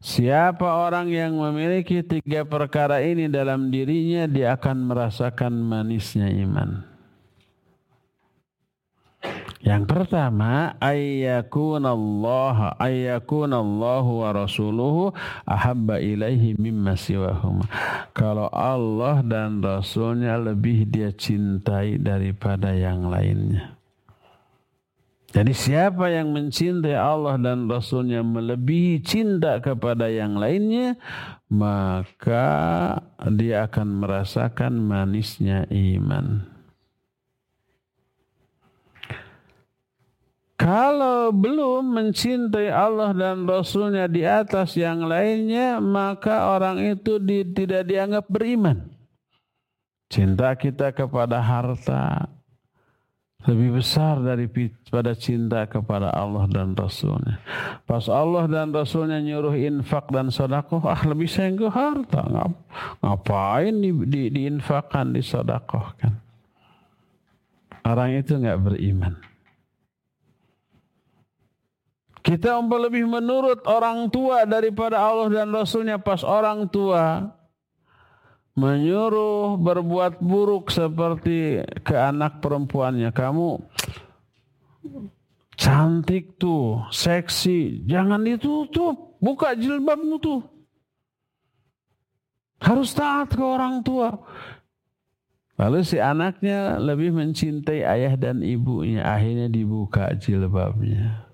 [0.00, 6.88] Siapa orang yang memiliki tiga perkara ini dalam dirinya, dia akan merasakan manisnya iman.
[9.60, 15.12] Yang pertama, ayyakun Allah, ayyakun Allah wa rasuluhu
[15.44, 17.68] ahabba ilaihi mimma siwahuma.
[18.16, 23.79] Kalau Allah dan Rasulnya lebih dia cintai daripada yang lainnya.
[25.30, 30.98] Jadi siapa yang mencintai Allah dan Rasulnya melebihi cinta kepada yang lainnya,
[31.46, 32.50] maka
[33.30, 36.50] dia akan merasakan manisnya iman.
[40.58, 47.86] Kalau belum mencintai Allah dan Rasulnya di atas yang lainnya, maka orang itu di, tidak
[47.86, 48.92] dianggap beriman.
[50.10, 52.28] Cinta kita kepada harta,
[53.48, 57.40] lebih besar daripada cinta kepada Allah dan Rasulnya.
[57.88, 62.20] Pas Allah dan Rasulnya nyuruh infak dan sodakoh, ah lebih sayang ke harta.
[62.20, 62.52] Ngap,
[63.00, 66.12] ngapain di, di, diinfakkan, disodakohkan.
[67.80, 69.16] Orang itu nggak beriman.
[72.20, 77.32] Kita umpah lebih menurut orang tua daripada Allah dan Rasulnya pas orang tua
[78.60, 83.08] menyuruh berbuat buruk seperti ke anak perempuannya.
[83.08, 83.64] Kamu
[85.56, 90.44] cantik tuh, seksi, jangan ditutup, buka jilbabmu tuh.
[92.60, 94.20] Harus taat ke orang tua.
[95.56, 99.04] Lalu si anaknya lebih mencintai ayah dan ibunya.
[99.04, 101.28] Akhirnya dibuka jilbabnya.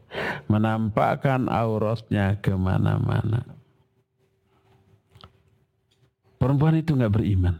[0.47, 3.56] Menampakkan auratnya ke mana-mana.
[6.37, 7.57] Perempuan itu nggak beriman.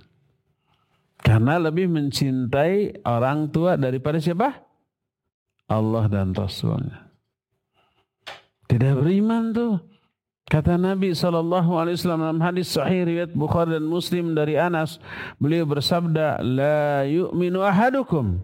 [1.21, 4.63] Karena lebih mencintai orang tua daripada siapa?
[5.67, 7.11] Allah dan Rasulnya.
[8.71, 9.75] Tidak beriman tuh.
[10.47, 11.43] Kata Nabi SAW
[11.99, 15.03] dalam hadis sahih riwayat Bukhari dan Muslim dari Anas,
[15.43, 18.39] beliau bersabda, "La yu'minu ahadukum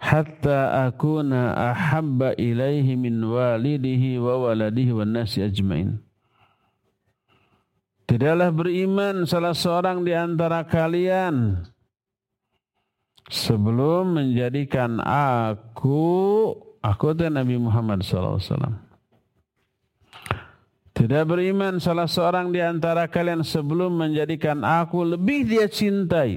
[0.00, 6.00] hatta akuna ahabba ilaihi min walidihi wa nasi ajmain."
[8.12, 11.64] Tidaklah beriman salah seorang di antara kalian
[13.24, 16.52] sebelum menjadikan aku
[16.84, 18.36] aku itu Nabi Muhammad SAW.
[20.92, 26.36] Tidak beriman salah seorang di antara kalian sebelum menjadikan aku lebih dia cintai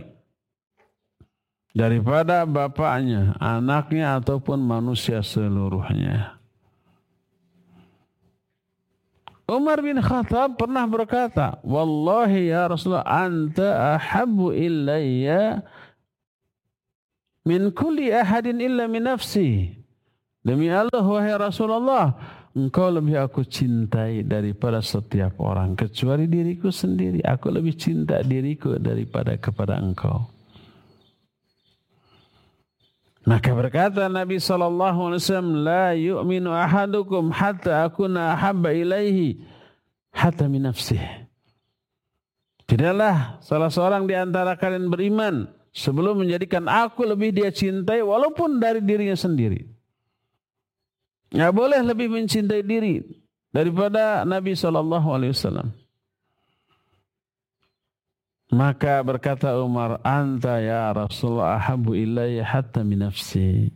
[1.75, 6.34] daripada bapaknya, anaknya ataupun manusia seluruhnya.
[9.45, 15.61] Umar bin Khattab pernah berkata, Wallahi ya Rasulullah, anta ahabu illayya
[17.45, 19.69] min kulli ahadin illa min nafsi.
[20.41, 22.17] Demi Allah, wahai Rasulullah,
[22.57, 25.77] engkau lebih aku cintai daripada setiap orang.
[25.77, 27.21] Kecuali diriku sendiri.
[27.21, 30.34] Aku lebih cinta diriku daripada kepada engkau.
[33.25, 39.41] Maka berkata Nabi sallallahu alaihi wasallam, "La yu'minu ahadukum hatta akuna habba ilaihi
[40.13, 41.25] hatta min nafsihi."
[42.69, 48.81] Tidaklah salah seorang di antara kalian beriman sebelum menjadikan aku lebih dia cintai walaupun dari
[48.81, 49.69] dirinya sendiri.
[51.33, 53.05] Enggak boleh lebih mencintai diri
[53.53, 55.73] daripada Nabi sallallahu alaihi wasallam.
[58.55, 63.67] Maka berkata Umar, "Anta ya Rasulullah ahabu ilayya hatta min nafsi."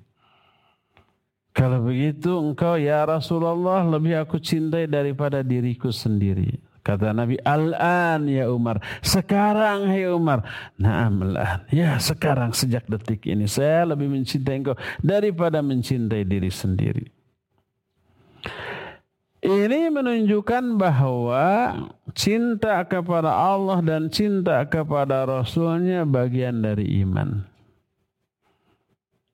[1.52, 6.64] Kalau begitu engkau ya Rasulullah lebih aku cintai daripada diriku sendiri.
[6.80, 8.80] Kata Nabi, Al-an ya Umar.
[9.04, 10.48] Sekarang ya Umar.
[10.80, 13.52] Naam al Ya sekarang sejak detik ini.
[13.52, 17.12] Saya lebih mencintai engkau daripada mencintai diri sendiri.
[19.40, 21.72] Ini menunjukkan bahwa
[22.12, 27.48] cinta kepada Allah dan cinta kepada Rasulnya bagian dari iman.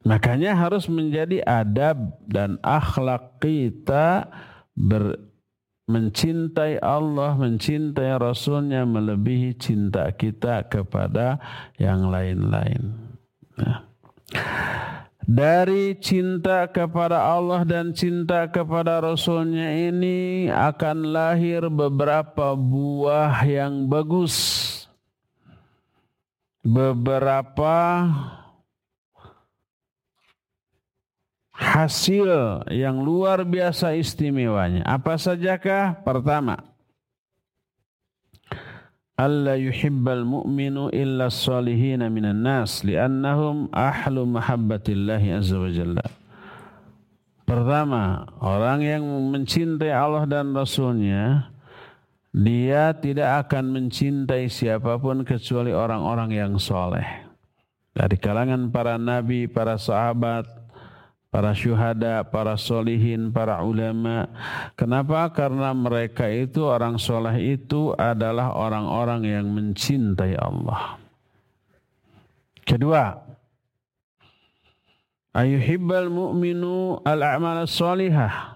[0.06, 4.30] Makanya harus menjadi adab dan akhlak kita
[4.78, 5.18] ber,
[5.90, 11.42] mencintai Allah, mencintai Rasulnya melebihi cinta kita kepada
[11.82, 12.94] yang lain-lain.
[13.58, 13.90] Nah
[15.26, 24.74] dari cinta kepada Allah dan cinta kepada Rasulnya ini akan lahir beberapa buah yang bagus.
[26.66, 28.10] Beberapa
[31.54, 34.82] hasil yang luar biasa istimewanya.
[34.86, 36.02] Apa sajakah?
[36.02, 36.75] Pertama,
[39.16, 46.06] alla yuhibbal mu'minu illa salihina minan nas li'annahum ahlu mahabbatillahi azza wa jalla.
[47.46, 51.48] Pertama, orang yang mencintai Allah dan Rasulnya,
[52.36, 57.06] dia tidak akan mencintai siapa pun kecuali orang-orang yang soleh.
[57.96, 60.44] Dari kalangan para nabi, para sahabat,
[61.36, 64.32] para syuhada, para solihin, para ulama.
[64.80, 65.28] Kenapa?
[65.36, 70.96] Karena mereka itu orang soleh itu adalah orang-orang yang mencintai Allah.
[72.64, 73.20] Kedua,
[75.36, 78.56] ayuhibbal mu'minu al-a'mal salihah.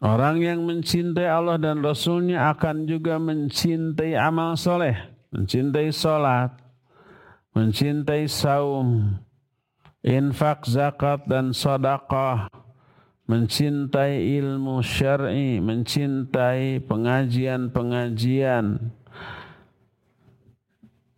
[0.00, 4.96] Orang yang mencintai Allah dan Rasulnya akan juga mencintai amal soleh,
[5.36, 6.48] mencintai salat,
[7.52, 9.20] mencintai saum,
[10.06, 12.46] infak, zakat dan sedekah,
[13.26, 18.94] mencintai ilmu syar'i, mencintai pengajian-pengajian,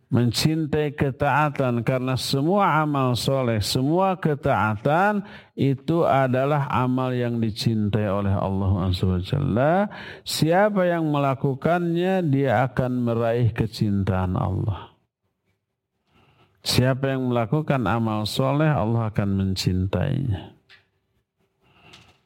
[0.09, 5.21] mencintai ketaatan karena semua amal soleh, semua ketaatan
[5.53, 9.37] itu adalah amal yang dicintai oleh Allah SWT.
[10.25, 14.88] Siapa yang melakukannya dia akan meraih kecintaan Allah.
[16.59, 20.59] Siapa yang melakukan amal soleh Allah akan mencintainya.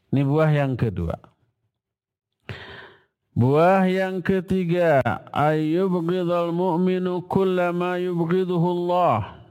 [0.10, 1.18] Ini buah yang kedua.
[3.34, 5.02] Buah yang ketiga,
[5.34, 9.42] ayyubghidul mu'minu kullama yubghiduhu Allah.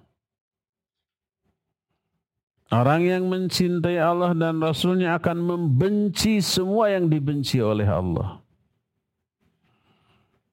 [2.72, 8.41] Orang yang mencintai Allah dan Rasulnya akan membenci semua yang dibenci oleh Allah.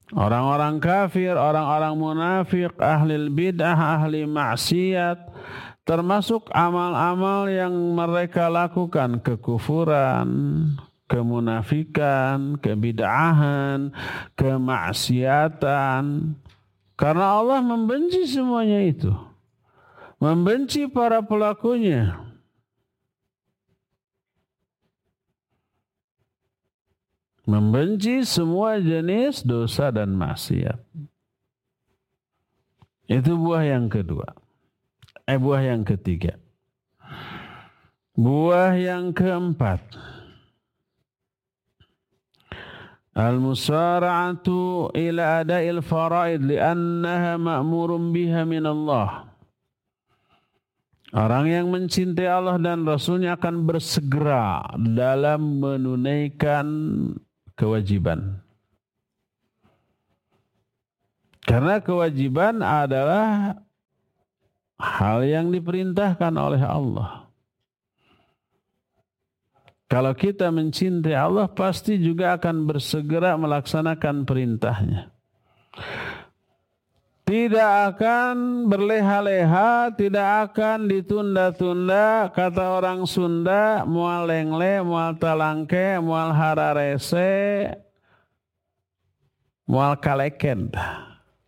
[0.09, 5.29] Orang-orang kafir, orang-orang munafik, ahli bid'ah, ahli maksiat,
[5.85, 10.29] termasuk amal-amal yang mereka lakukan, kekufuran,
[11.09, 13.93] kemunafikan, kebid'ahan,
[14.33, 16.03] kemaksiatan.
[16.97, 19.13] Karena Allah membenci semuanya itu.
[20.21, 22.28] Membenci para pelakunya.
[27.49, 30.77] Membenci semua jenis dosa dan maksiat.
[33.09, 34.37] Itu buah yang kedua.
[35.25, 36.37] Eh buah yang ketiga.
[38.13, 39.81] Buah yang keempat.
[43.17, 49.25] Al-musara'atu ila ada'il faraid li'annaha ma'murun biha min Allah.
[51.09, 56.69] Orang yang mencintai Allah dan Rasulnya akan bersegera dalam menunaikan
[57.59, 58.39] kewajiban.
[61.43, 63.59] Karena kewajiban adalah
[64.79, 67.27] hal yang diperintahkan oleh Allah.
[69.89, 75.09] Kalau kita mencintai Allah pasti juga akan bersegera melaksanakan perintahnya.
[77.29, 82.33] Tidak akan berleha-leha, tidak akan ditunda-tunda.
[82.33, 87.69] Kata orang Sunda, mual lengle, mual talangke, mual hararese,
[89.69, 90.73] mual kaleken.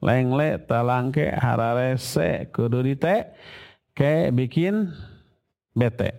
[0.06, 3.34] Lengle, talangke, hararese, kudu dite,
[3.98, 4.86] ke bikin
[5.74, 6.14] bete.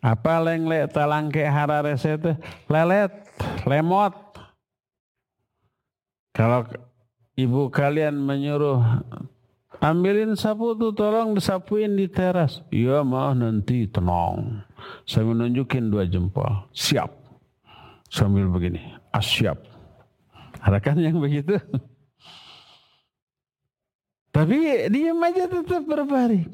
[0.00, 2.32] Apa lengle, talangke, hararese itu?
[2.72, 3.12] Lelet,
[3.68, 4.16] lemot.
[6.32, 6.64] Kalau
[7.36, 8.80] ibu kalian menyuruh
[9.78, 12.64] ambilin sapu tuh tolong disapuin di teras.
[12.72, 14.64] Iya mah nanti tenang.
[15.04, 16.48] Saya menunjukin dua jempol.
[16.72, 17.12] Siap.
[18.08, 18.80] Sambil begini.
[19.12, 19.60] Asyap.
[20.64, 21.60] Ada kan yang begitu?
[24.34, 26.48] Tapi diam aja tetap berbaring.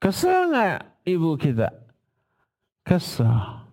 [0.00, 1.72] Kesel nggak ibu kita?
[2.84, 3.64] Kesel.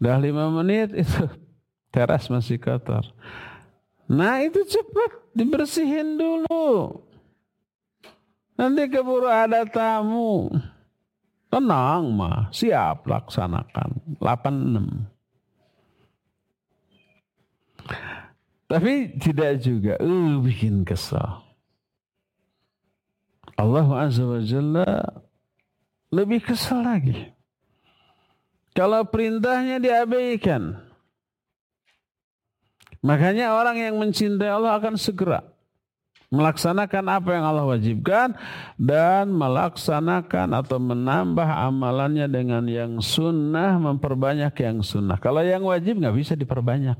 [0.00, 1.28] Udah lima menit itu
[1.94, 3.04] teras masih kotor.
[4.10, 6.98] Nah itu cepat dibersihin dulu.
[8.58, 10.50] Nanti keburu ada tamu.
[11.46, 14.18] Tenang mah, siap laksanakan.
[14.18, 15.06] 86.
[18.70, 21.42] Tapi tidak juga, uh, bikin kesal.
[23.58, 24.90] Allah Azza wa Jalla
[26.14, 27.34] lebih kesal lagi.
[28.70, 30.89] Kalau perintahnya diabaikan,
[33.00, 35.40] Makanya orang yang mencintai Allah akan segera
[36.30, 38.38] melaksanakan apa yang Allah wajibkan
[38.78, 45.18] dan melaksanakan atau menambah amalannya dengan yang sunnah, memperbanyak yang sunnah.
[45.18, 46.96] Kalau yang wajib nggak bisa diperbanyak.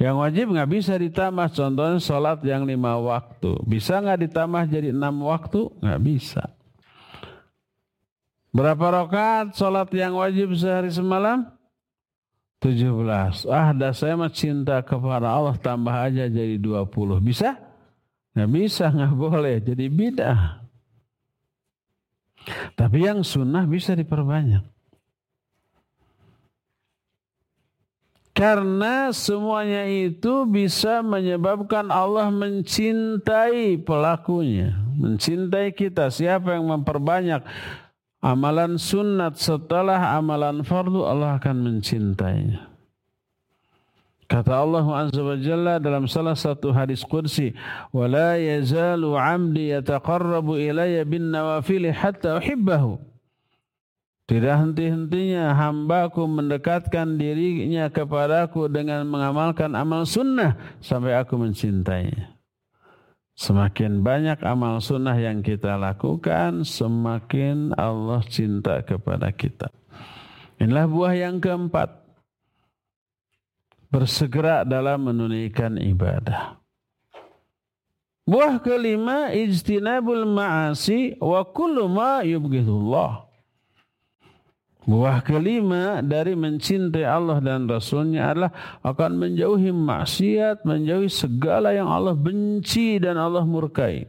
[0.00, 1.52] Yang wajib nggak bisa ditambah.
[1.54, 3.60] Contohnya sholat yang lima waktu.
[3.62, 5.70] Bisa nggak ditambah jadi enam waktu?
[5.84, 6.44] Nggak bisa.
[8.50, 11.46] Berapa rakaat sholat yang wajib sehari semalam?
[12.64, 13.44] 17.
[13.52, 17.20] Ah, dah saya mah cinta kepada Allah tambah aja jadi 20.
[17.20, 17.60] Bisa?
[18.32, 19.60] Nggak bisa, nggak boleh.
[19.60, 20.64] Jadi bid'ah.
[22.72, 24.64] Tapi yang sunnah bisa diperbanyak.
[28.34, 34.74] Karena semuanya itu bisa menyebabkan Allah mencintai pelakunya.
[34.96, 36.10] Mencintai kita.
[36.10, 37.46] Siapa yang memperbanyak
[38.24, 42.72] amalan sunat setelah amalan fardu Allah akan mencintainya.
[44.24, 47.52] Kata Allah Azza wa Jalla dalam salah satu hadis qudsi,
[47.92, 52.96] "Wa la yazalu 'amdi yataqarrabu ilayya bin nawafil hatta uhibbahu."
[54.24, 62.33] Tidak henti-hentinya hambaku mendekatkan dirinya kepadaku dengan mengamalkan amal sunnah sampai aku mencintainya.
[63.34, 69.74] Semakin banyak amal sunnah yang kita lakukan, semakin Allah cinta kepada kita.
[70.62, 71.90] Inilah buah yang keempat.
[73.90, 76.62] Bersegera dalam menunaikan ibadah.
[78.24, 83.23] Buah kelima, ijtinabul ma'asi wa kullu ma yubghidullah.
[84.84, 88.52] Buah kelima dari mencintai Allah dan Rasulnya adalah
[88.84, 94.04] akan menjauhi maksiat, menjauhi segala yang Allah benci dan Allah murkai.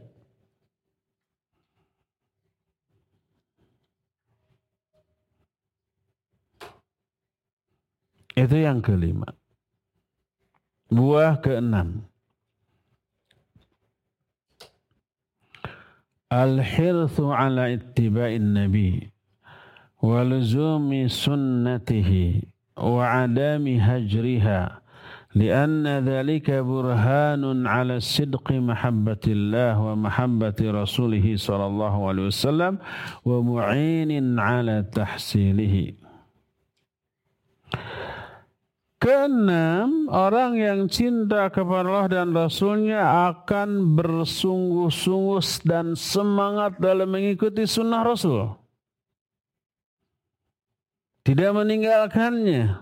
[8.36, 9.32] Itu yang kelima.
[10.92, 12.04] Buah keenam.
[16.28, 19.15] Al-hirthu ala ittiba'in nabi
[20.05, 22.41] ولزوم سنته
[22.77, 24.81] وعدم هجرها
[25.35, 32.73] لأن ذلك برهان على الصدق محبة الله ومحبة رسوله صلى الله عليه وسلم
[33.25, 36.01] ومعين على تحصيله
[39.01, 48.05] Keenam, orang yang cinta kepada Allah dan Rasulnya akan bersungguh-sungguh dan semangat dalam mengikuti sunnah
[48.05, 48.61] Rasul
[51.26, 52.78] tidak meninggalkannya,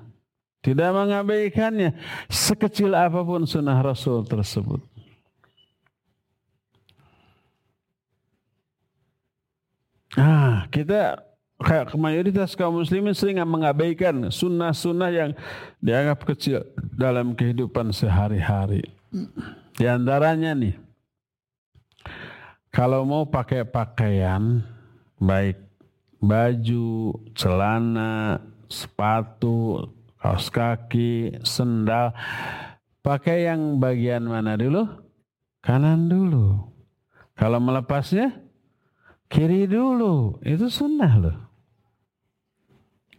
[0.61, 1.97] tidak mengabaikannya,
[2.28, 4.84] sekecil apa pun sunnah Rasul tersebut.
[10.20, 11.24] Ah, kita
[11.57, 15.30] kayak mayoritas kaum muslimin sering mengabaikan sunnah-sunnah yang
[15.80, 18.84] dianggap kecil dalam kehidupan sehari-hari.
[19.74, 20.76] Di antaranya nih,
[22.68, 24.61] kalau mau pakai pakaian
[25.16, 25.64] baik
[26.25, 32.16] baju, celana, sepatu, kaos kaki, sendal.
[33.05, 34.89] Pakai yang bagian mana dulu?
[35.61, 36.72] Kanan dulu.
[37.37, 38.33] Kalau melepasnya,
[39.29, 40.41] kiri dulu.
[40.41, 41.39] Itu sunnah loh.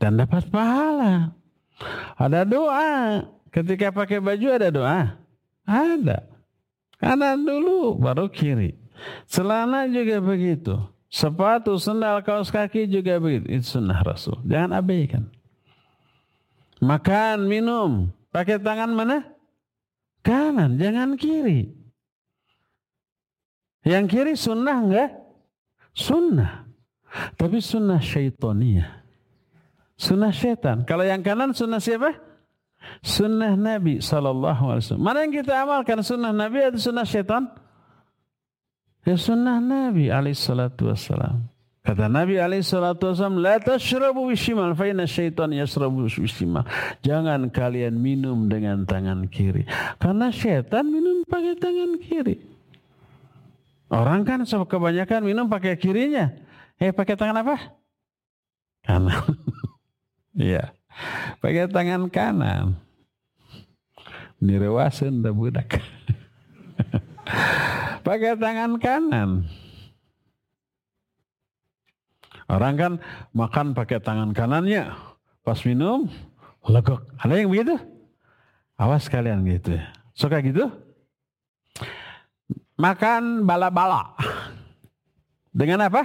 [0.01, 1.33] Dan dapat pahala.
[2.17, 3.25] Ada doa.
[3.53, 5.01] Ketika pakai baju ada doa?
[5.63, 6.27] Ada.
[6.97, 8.73] Kanan dulu, baru kiri.
[9.27, 10.94] Celana juga begitu.
[11.15, 13.47] Sepatu, sendal, kaos kaki juga begitu.
[13.47, 14.35] Itu sunnah Rasul.
[14.43, 15.31] Jangan abaikan.
[16.83, 18.11] Makan, minum.
[18.35, 19.23] Pakai tangan mana?
[20.19, 21.71] Kanan, jangan kiri.
[23.87, 25.09] Yang kiri sunnah enggak?
[25.95, 26.67] Sunnah.
[27.39, 29.07] Tapi sunnah syaitaniyah.
[29.95, 30.83] Sunnah syaitan.
[30.83, 32.11] Kalau yang kanan sunnah siapa?
[32.99, 35.05] Sunnah Nabi Sallallahu Alaihi Wasallam.
[35.07, 36.03] Mana yang kita amalkan?
[36.03, 37.47] Sunnah Nabi atau sunnah syaitan?
[39.05, 41.45] Ya sunnah Nabi alaihi salatu wassalam.
[41.85, 46.65] Kata Nabi alaihi salatu wassalam, La tashrabu bishimal, fa inna syaitan yashrabu bishimal.
[47.05, 49.69] Jangan kalian minum dengan tangan kiri.
[50.01, 52.41] Karena syaitan minum pakai tangan kiri.
[53.93, 56.33] Orang kan kebanyakan minum pakai kirinya.
[56.81, 57.55] Eh pakai tangan apa?
[58.83, 59.21] Kanan.
[60.35, 60.75] Iya.
[61.39, 62.75] pakai tangan kanan.
[64.43, 65.79] Nirewasen dah budak.
[68.05, 69.29] pakai tangan kanan.
[72.45, 72.93] Orang kan
[73.33, 74.93] makan pakai tangan kanannya,
[75.41, 76.05] pas minum
[76.69, 77.01] legok.
[77.17, 77.75] Ada yang begitu?
[78.77, 79.73] Awas kalian gitu.
[80.13, 80.69] Suka gitu?
[82.77, 84.13] Makan bala-bala.
[85.55, 86.03] Dengan apa?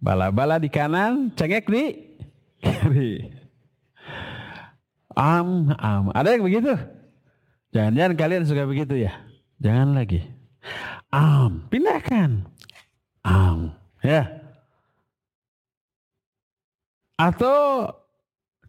[0.00, 1.84] Bala-bala di kanan, cengek di
[2.64, 3.28] kiri.
[5.12, 6.08] Am, am.
[6.16, 6.72] Ada yang begitu?
[7.76, 9.12] Jangan-jangan kalian suka begitu ya?
[9.60, 10.24] Jangan lagi.
[11.12, 12.48] Am, pindahkan.
[13.20, 14.24] Am, ya.
[17.20, 17.92] Atau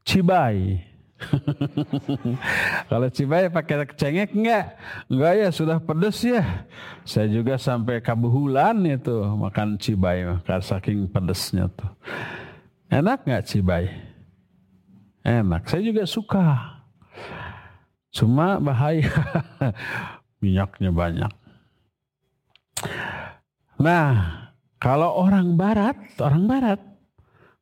[0.04, 0.84] cibai.
[2.92, 4.76] Kalau cibai pakai cengek enggak?
[5.08, 6.68] Enggak ya, sudah pedes ya.
[7.08, 11.88] Saya juga sampai kabuhulan itu makan cibai karena saking pedesnya tuh.
[12.92, 13.88] Enak enggak cibai?
[15.24, 15.72] Enak.
[15.72, 16.46] Saya juga suka.
[18.12, 19.08] Cuma bahaya.
[20.42, 21.34] Minyaknya banyak.
[23.82, 24.14] Nah,
[24.82, 26.80] kalau orang barat, orang barat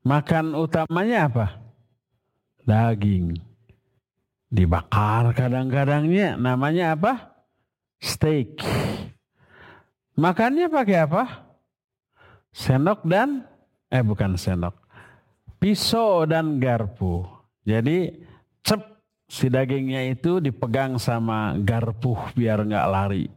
[0.07, 1.47] makan utamanya apa?
[2.63, 3.35] Daging.
[4.49, 7.35] Dibakar kadang-kadangnya namanya apa?
[7.99, 8.63] Steak.
[10.15, 11.23] Makannya pakai apa?
[12.49, 13.45] Sendok dan
[13.91, 14.75] eh bukan sendok.
[15.59, 17.27] Pisau dan garpu.
[17.67, 18.15] Jadi
[18.63, 18.98] cep
[19.29, 23.29] si dagingnya itu dipegang sama garpu biar nggak lari.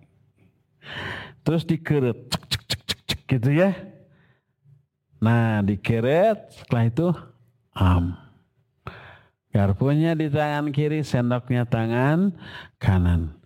[1.44, 3.76] Terus dikeret cek cek cek cek, cek gitu ya.
[5.20, 7.08] Nah dikeret setelah itu
[7.76, 8.16] am.
[9.52, 12.32] Garpunya di tangan kiri, sendoknya tangan
[12.80, 13.36] kanan.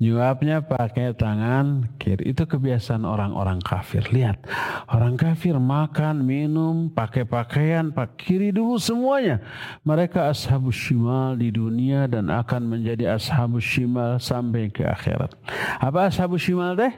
[0.00, 2.32] Nyuapnya pakai tangan kiri.
[2.32, 4.00] Itu kebiasaan orang-orang kafir.
[4.08, 4.48] Lihat,
[4.88, 9.44] orang kafir makan, minum, pakai pakaian, pakai kiri dulu semuanya.
[9.84, 15.36] Mereka ashabus shimal di dunia dan akan menjadi ashabus shimal sampai ke akhirat.
[15.76, 16.96] Apa ashabus shimal deh?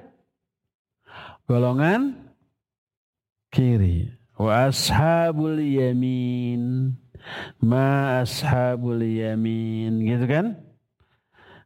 [1.50, 2.22] Golongan
[3.50, 4.14] kiri.
[4.38, 6.94] Wa ashabul yamin.
[7.58, 10.06] Ma ashabul yamin.
[10.06, 10.70] Gitu kan?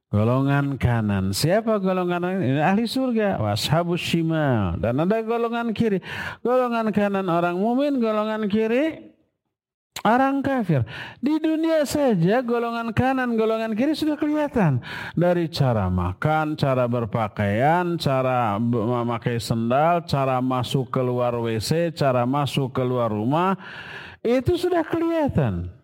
[0.07, 1.35] Golongan kanan.
[1.35, 2.63] Siapa golongan ini?
[2.63, 3.43] Ahli surga.
[3.43, 4.79] Washabus shimal.
[4.79, 5.99] Dan ada golongan kiri.
[6.47, 9.17] Golongan kanan orang mumin, golongan kiri
[10.07, 10.87] orang kafir.
[11.19, 14.79] Di dunia saja golongan kanan, golongan kiri sudah kelihatan.
[15.19, 23.11] Dari cara makan, cara berpakaian, cara memakai sendal, cara masuk keluar WC, cara masuk keluar
[23.11, 23.59] rumah.
[24.23, 25.76] Itu sudah kelihatan.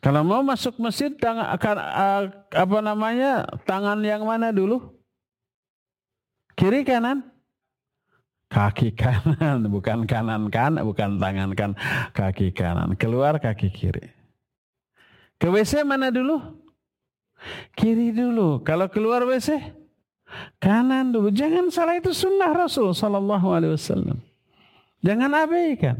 [0.00, 1.76] Kalau mau masuk masjid tangan akan
[2.48, 3.44] apa namanya?
[3.68, 4.96] Tangan yang mana dulu?
[6.56, 7.24] Kiri kanan?
[8.50, 11.70] Kaki kanan, bukan kanan kan, bukan tangan kan,
[12.10, 12.98] kaki kanan.
[12.98, 14.10] Keluar kaki kiri.
[15.38, 16.40] Ke WC mana dulu?
[17.76, 18.60] Kiri dulu.
[18.60, 19.56] Kalau keluar WC
[20.60, 21.32] kanan dulu.
[21.32, 24.18] Jangan salah itu sunnah Rasul Sallallahu Alaihi Wasallam.
[25.00, 25.96] Jangan abaikan.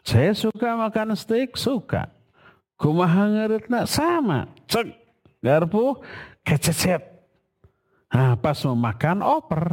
[0.00, 2.08] Saya suka makan steak, suka.
[2.80, 4.48] Kumaha ngeretna sama.
[4.64, 4.88] Cek
[5.44, 6.00] garpu
[6.40, 7.04] kececet.
[8.10, 9.64] Nah, pas mau makan oper.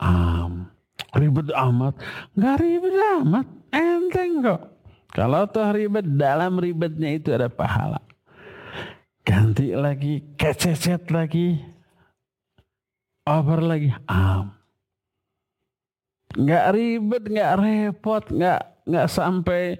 [0.00, 0.66] Um,
[1.12, 1.94] ribet amat.
[2.32, 3.46] Nggak ribet amat.
[3.70, 4.62] Enteng kok.
[5.12, 8.00] Kalau tuh ribet, dalam ribetnya itu ada pahala.
[9.24, 11.60] Ganti lagi, kececet lagi.
[13.24, 13.90] Oper lagi.
[14.08, 14.52] Um,
[16.36, 19.76] nggak ribet, nggak repot, nggak nggak sampai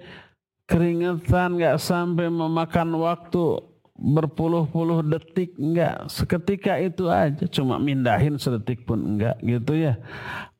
[0.67, 3.63] keringetan, nggak sampai memakan waktu
[3.97, 9.97] berpuluh-puluh detik, nggak seketika itu aja, cuma mindahin sedetik pun enggak gitu ya,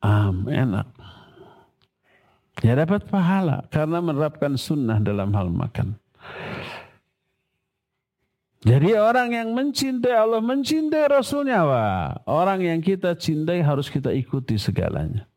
[0.02, 0.88] um, enak.
[2.58, 5.94] Ya dapat pahala karena menerapkan sunnah dalam hal makan.
[8.66, 14.58] Jadi orang yang mencintai Allah, mencintai Rasulnya, wah, orang yang kita cintai harus kita ikuti
[14.58, 15.30] segalanya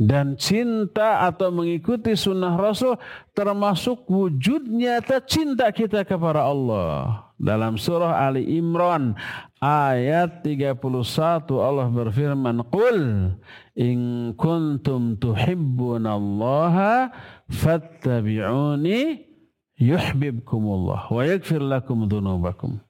[0.00, 2.96] dan cinta atau mengikuti sunnah Rasul
[3.36, 7.28] termasuk wujud nyata cinta kita kepada Allah.
[7.36, 9.12] Dalam surah Ali Imran
[9.60, 10.80] ayat 31
[11.60, 13.32] Allah berfirman, "Qul
[13.76, 17.12] in kuntum tuhibbunallaha
[17.52, 19.00] fattabi'uni
[19.76, 22.80] yuhibbukumullah wa yaghfir lakum dzunubakum."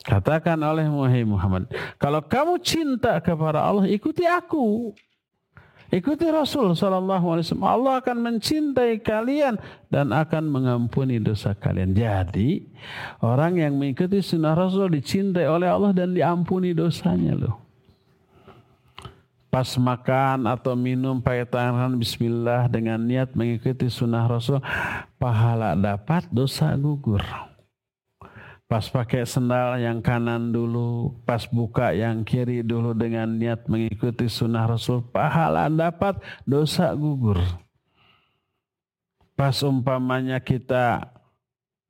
[0.00, 0.88] Katakan oleh
[1.28, 1.68] Muhammad,
[2.00, 4.96] kalau kamu cinta kepada Allah, ikuti aku.
[5.90, 7.66] Ikuti Rasul Sallallahu Alaihi Wasallam.
[7.66, 9.58] Allah akan mencintai kalian
[9.90, 11.98] dan akan mengampuni dosa kalian.
[11.98, 12.62] Jadi
[13.18, 17.58] orang yang mengikuti sunnah Rasul dicintai oleh Allah dan diampuni dosanya loh.
[19.50, 24.62] Pas makan atau minum pakai tangan Bismillah dengan niat mengikuti sunnah Rasul,
[25.18, 27.49] pahala dapat, dosa gugur.
[28.70, 34.62] Pas pakai sendal yang kanan dulu, pas buka yang kiri dulu dengan niat mengikuti sunnah
[34.70, 37.42] Rasul, pahala dapat, dosa gugur.
[39.34, 41.02] Pas umpamanya kita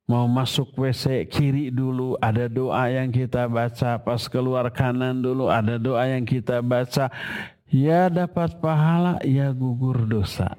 [0.09, 4.01] mau masuk WC kiri dulu, ada doa yang kita baca.
[4.01, 7.13] Pas keluar kanan dulu, ada doa yang kita baca.
[7.69, 10.57] Ya dapat pahala, ya gugur dosa.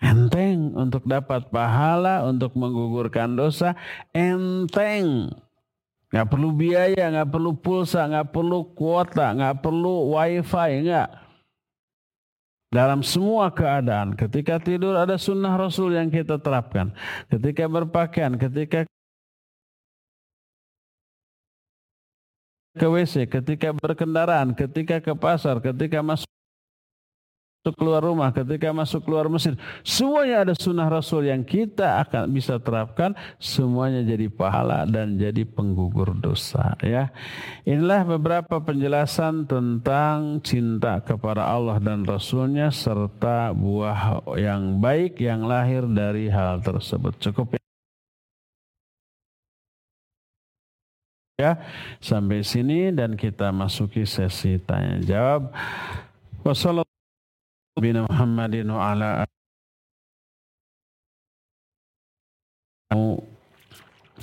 [0.00, 3.76] Enteng untuk dapat pahala, untuk menggugurkan dosa,
[4.16, 5.28] enteng.
[6.08, 11.08] Nggak perlu biaya, nggak perlu pulsa, nggak perlu kuota, nggak perlu wifi, nggak.
[12.70, 16.96] Dalam semua keadaan, ketika tidur ada sunnah Rasul yang kita terapkan.
[17.28, 18.86] Ketika berpakaian, ketika
[22.78, 26.30] ke WC, ketika berkendaraan, ketika ke pasar, ketika masuk
[27.60, 29.52] masuk keluar rumah, ketika masuk keluar masjid,
[29.84, 36.16] semuanya ada sunnah Rasul yang kita akan bisa terapkan, semuanya jadi pahala dan jadi penggugur
[36.16, 36.72] dosa.
[36.80, 37.12] Ya,
[37.68, 45.84] inilah beberapa penjelasan tentang cinta kepada Allah dan Rasulnya serta buah yang baik yang lahir
[45.84, 47.20] dari hal tersebut.
[47.20, 47.60] Cukup
[51.36, 51.60] ya
[52.00, 55.52] sampai sini dan kita masuki sesi tanya jawab.
[56.40, 56.89] Wassalamualaikum
[57.80, 59.24] Muhammadin wa ala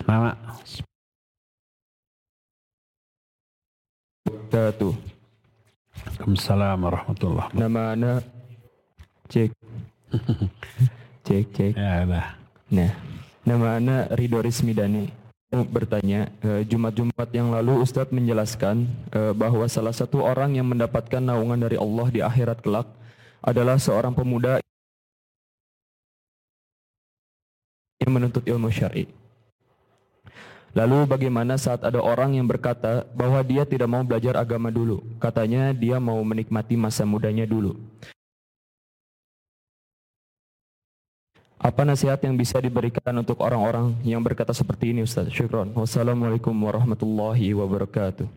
[0.05, 0.37] nama
[4.29, 4.93] wabarakatuh.
[5.97, 8.21] Waalaikumsalam warahmatullahi Nama anak
[9.25, 9.49] cek
[11.25, 11.73] cek cek.
[11.73, 12.37] Ya udah.
[12.69, 12.91] Nah,
[13.41, 15.09] nama anak Ridho Rizmidani
[15.49, 18.85] bertanya, eh, Jumat-Jumat yang lalu Ustadz menjelaskan
[19.15, 22.85] eh, bahwa salah satu orang yang mendapatkan naungan dari Allah di akhirat kelak
[23.41, 24.59] adalah seorang pemuda
[28.01, 29.09] yang menuntut ilmu syar'i.
[30.77, 35.01] Lalu bagaimana saat ada orang yang berkata bahwa dia tidak mau belajar agama dulu?
[35.17, 37.73] Katanya dia mau menikmati masa mudanya dulu.
[41.57, 45.33] Apa nasihat yang bisa diberikan untuk orang-orang yang berkata seperti ini Ustaz?
[45.33, 45.73] Syukron.
[45.73, 48.29] Wassalamualaikum warahmatullahi wabarakatuh.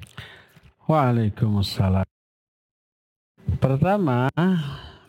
[0.88, 2.08] Waalaikumsalam.
[3.60, 4.32] Pertama,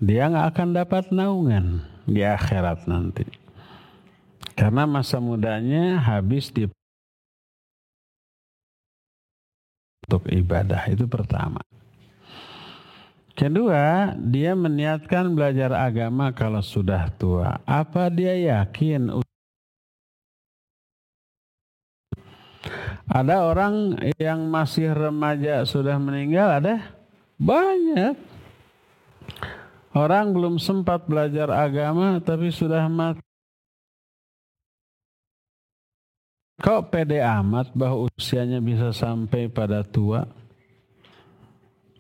[0.02, 3.30] dia nggak akan dapat naungan di akhirat nanti.
[4.58, 6.66] Karena masa mudanya habis di
[10.10, 11.62] untuk ibadah itu pertama.
[13.32, 17.64] Kedua, dia meniatkan belajar agama kalau sudah tua.
[17.64, 19.24] Apa dia yakin
[23.12, 26.96] ada orang yang masih remaja sudah meninggal ada
[27.36, 28.31] banyak
[29.92, 33.20] Orang belum sempat belajar agama tapi sudah mati.
[36.62, 40.24] Kok pede amat bahwa usianya bisa sampai pada tua?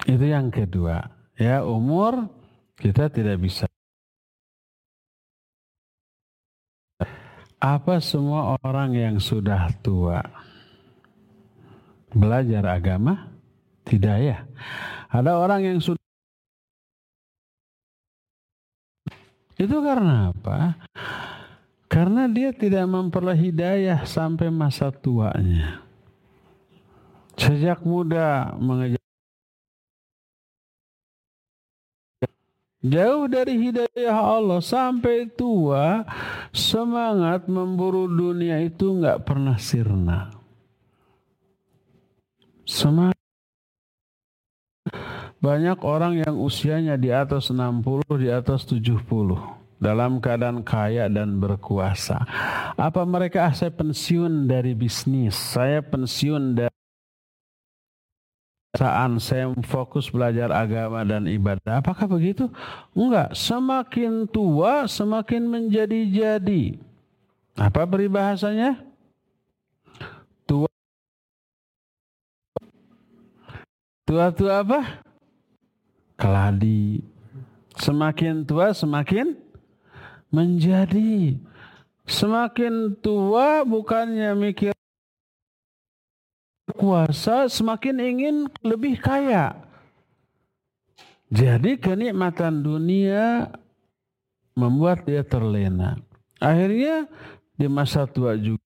[0.05, 1.01] Itu yang kedua.
[1.35, 2.29] Ya, umur
[2.77, 3.65] kita tidak bisa.
[7.61, 10.21] Apa semua orang yang sudah tua
[12.13, 13.29] belajar agama?
[13.85, 14.45] Tidak ya.
[15.09, 16.00] Ada orang yang sudah
[19.61, 20.73] Itu karena apa?
[21.85, 25.85] Karena dia tidak memperoleh hidayah sampai masa tuanya.
[27.37, 28.97] Sejak muda mengejar
[32.81, 36.01] Jauh dari hidayah Allah sampai tua,
[36.49, 40.33] semangat memburu dunia itu nggak pernah sirna.
[42.65, 43.10] Semangat
[45.41, 49.01] banyak orang yang usianya di atas 60, di atas 70
[49.81, 52.21] dalam keadaan kaya dan berkuasa.
[52.77, 56.75] Apa mereka ah, saya pensiun dari bisnis, saya pensiun dari
[58.77, 61.83] saat saya fokus belajar agama dan ibadah.
[61.83, 62.47] Apakah begitu?
[62.95, 63.35] Enggak.
[63.35, 66.79] Semakin tua, semakin menjadi-jadi.
[67.59, 68.79] Apa peribahasanya?
[70.47, 70.71] Tua.
[74.07, 74.79] Tua-tua apa?
[76.21, 77.01] Keladi.
[77.73, 79.33] Semakin tua semakin
[80.29, 81.41] menjadi.
[82.05, 84.73] Semakin tua bukannya mikir
[86.77, 89.57] kuasa, semakin ingin lebih kaya.
[91.31, 93.49] Jadi kenikmatan dunia
[94.53, 95.95] membuat dia terlena.
[96.43, 97.07] Akhirnya
[97.55, 98.59] di masa tua juga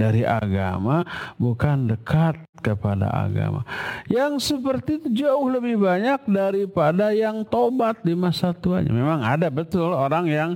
[0.00, 1.04] dari agama
[1.36, 3.68] bukan dekat kepada agama.
[4.08, 8.88] Yang seperti itu jauh lebih banyak daripada yang tobat di masa tuanya.
[8.88, 10.50] Memang ada betul orang yang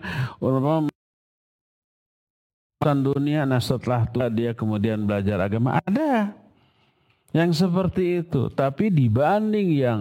[2.92, 6.36] dunia nah setelah tua dia kemudian belajar agama ada
[7.32, 10.00] yang seperti itu tapi dibanding yang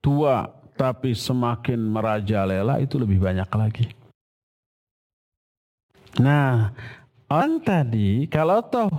[0.00, 3.86] tua tapi semakin merajalela itu lebih banyak lagi
[6.16, 6.72] nah
[7.34, 8.94] Orang tadi kalau toh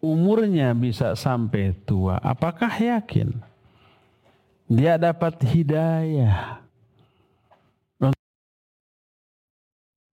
[0.00, 3.28] umurnya bisa sampai tua, apakah yakin
[4.72, 6.64] dia dapat hidayah?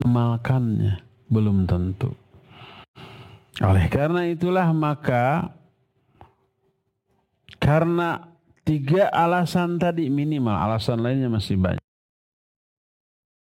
[0.03, 0.99] Memalkannya
[1.31, 2.11] belum tentu.
[3.63, 5.55] Oleh karena itulah maka
[7.55, 8.35] karena
[8.67, 11.87] tiga alasan tadi minimal, alasan lainnya masih banyak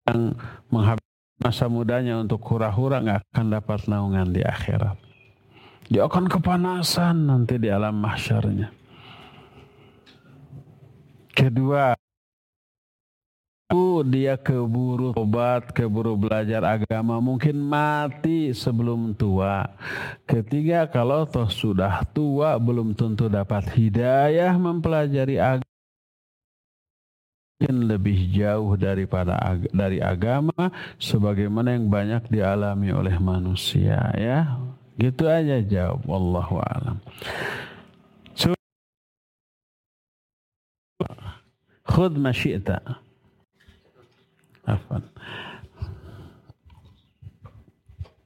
[0.03, 0.35] yang
[0.67, 1.06] menghabiskan
[1.37, 4.97] masa mudanya untuk hura-hura nggak akan dapat naungan di akhirat.
[5.87, 8.73] Dia akan kepanasan nanti di alam mahsyarnya.
[11.31, 11.95] Kedua,
[14.03, 19.69] dia keburu obat, keburu belajar agama, mungkin mati sebelum tua.
[20.25, 25.76] Ketiga, kalau toh sudah tua belum tentu dapat hidayah mempelajari agama
[27.65, 30.69] lebih jauh daripada dari agama
[31.01, 34.61] sebagaimana yang banyak dialami oleh manusia ya.
[34.97, 36.97] Gitu aja jawab wallahu alam.
[41.87, 42.77] Khud ma syi'ta.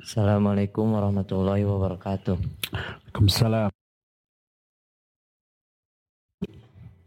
[0.01, 2.35] Assalamualaikum warahmatullahi wabarakatuh.
[2.35, 3.71] Waalaikumsalam.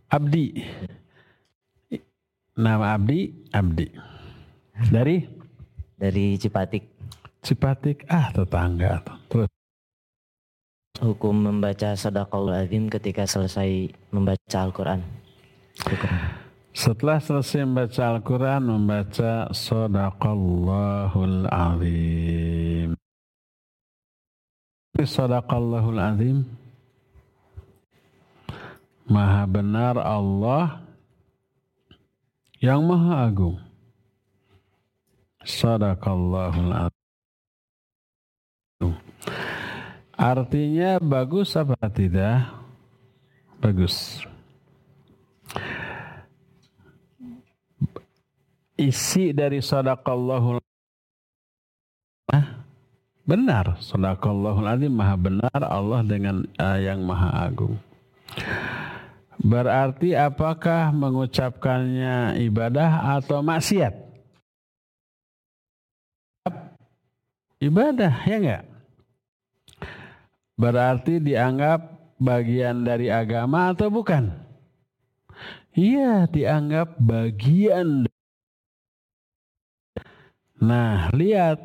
[0.08, 0.46] Abdi.
[2.54, 3.90] Nama Abdi, Abdi.
[4.86, 5.18] Dari?
[5.98, 6.86] Dari Cipatik.
[7.42, 9.02] Cipatik, ah tetangga.
[9.26, 9.50] Terus.
[11.02, 15.02] Hukum membaca sadaqallahul azim ketika selesai membaca Al-Quran.
[16.70, 22.94] Setelah selesai membaca Al-Quran, membaca Sadaqallahul Azim.
[24.94, 26.46] Sadaqallahul Azim.
[29.10, 30.83] Maha benar Allah
[32.64, 33.60] yang Maha Agung.
[35.44, 36.96] Sadaqallahul Azim.
[40.16, 42.48] Artinya bagus apa tidak?
[43.60, 44.24] Bagus.
[48.74, 50.58] isi dari sadaqallahul
[53.24, 57.78] benar sadaqallahul azim maha benar Allah dengan uh, yang maha agung
[59.44, 63.92] berarti apakah mengucapkannya ibadah atau maksiat?
[67.60, 68.64] Ibadah ya enggak?
[70.56, 71.80] Berarti dianggap
[72.16, 74.32] bagian dari agama atau bukan?
[75.74, 78.06] Iya dianggap bagian.
[80.62, 81.58] Nah, lihat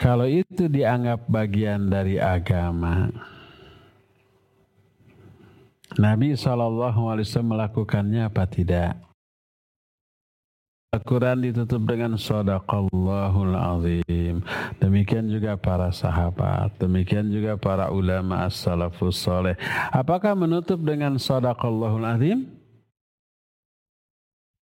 [0.00, 3.12] kalau itu dianggap bagian dari agama.
[6.00, 6.96] Nabi SAW
[7.44, 8.96] melakukannya apa tidak?
[10.96, 14.42] Al-Quran ditutup dengan Sadaqallahul Azim.
[14.80, 16.74] Demikian juga para sahabat.
[16.80, 19.54] Demikian juga para ulama as-salafus soleh.
[19.92, 22.48] Apakah menutup dengan Sadaqallahul Azim?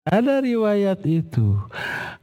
[0.07, 1.61] Ada riwayat itu.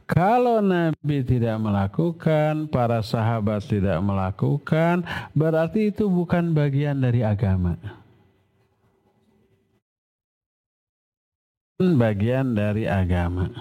[0.09, 8.02] Kalau Nabi tidak melakukan, para sahabat tidak melakukan, berarti itu bukan bagian dari agama.
[11.99, 13.51] Bagian dari agama.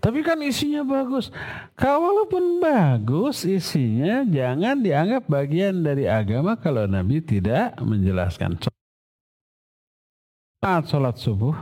[0.00, 1.28] Tapi kan isinya bagus.
[1.76, 8.62] Kalau Kalaupun bagus isinya, jangan dianggap bagian dari agama kalau Nabi tidak menjelaskan.
[10.62, 11.52] Saat sholat subuh,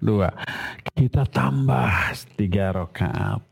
[0.00, 0.32] dua.
[0.96, 3.44] Kita tambah tiga rakaat.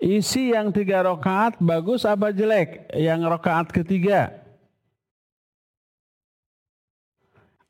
[0.00, 2.88] Isi yang tiga rakaat bagus apa jelek?
[2.96, 4.45] Yang rakaat ketiga.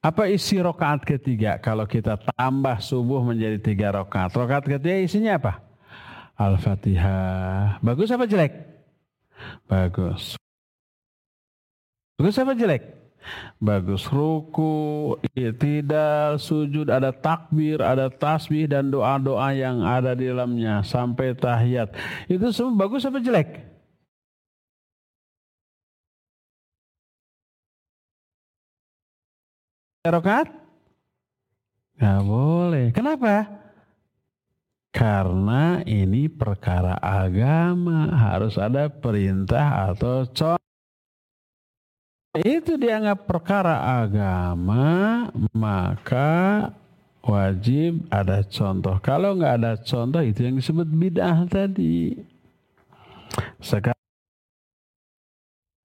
[0.07, 1.59] Apa isi rakaat ketiga?
[1.59, 4.31] Kalau kita tambah subuh menjadi tiga rakaat.
[4.31, 5.59] Rakaat ketiga isinya apa?
[6.39, 7.83] Al-Fatihah.
[7.83, 8.55] Bagus apa jelek?
[9.67, 10.39] Bagus.
[12.15, 12.95] Bagus apa jelek?
[13.59, 15.19] bagus ruku,
[15.59, 21.91] tidak sujud, ada takbir, ada tasbih dan doa-doa yang ada di dalamnya sampai tahiyat.
[22.31, 23.76] Itu semua bagus apa jelek?
[30.13, 30.47] Rokat?
[31.97, 32.93] Gak boleh.
[32.93, 33.49] Kenapa?
[34.93, 40.67] Karena ini perkara agama harus ada perintah atau contoh
[42.45, 45.25] itu dianggap perkara agama,
[45.57, 46.69] maka
[47.25, 49.01] wajib ada contoh.
[49.01, 52.13] Kalau nggak ada contoh itu yang disebut bid'ah tadi.
[53.61, 53.97] Sekarang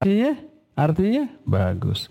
[0.03, 0.34] artinya,
[0.76, 2.07] artinya bagus.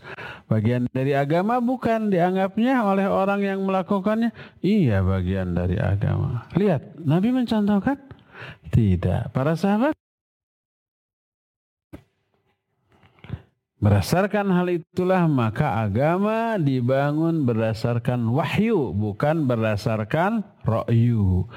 [0.47, 4.31] Bagian dari agama bukan dianggapnya oleh orang yang melakukannya.
[4.61, 6.47] Iya bagian dari agama.
[6.55, 7.99] Lihat, Nabi mencontohkan?
[8.73, 9.33] Tidak.
[9.35, 9.93] Para sahabat
[13.81, 21.49] Berdasarkan hal itulah maka agama dibangun berdasarkan wahyu bukan berdasarkan ra'yu.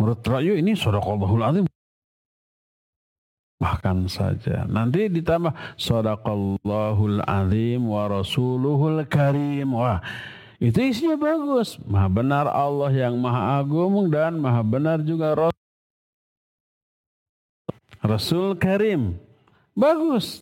[0.00, 1.64] Menurut ra'yu ini sadaqallahul azim.
[3.56, 4.68] Bahkan saja.
[4.68, 9.72] Nanti ditambah sadaqallahul azim wa rasuluhul karim.
[9.72, 10.04] Wah,
[10.60, 11.80] itu isinya bagus.
[11.84, 15.64] Maha benar Allah yang maha agung dan maha benar juga Rasul,
[18.04, 19.16] Rasul Karim.
[19.76, 20.40] Bagus.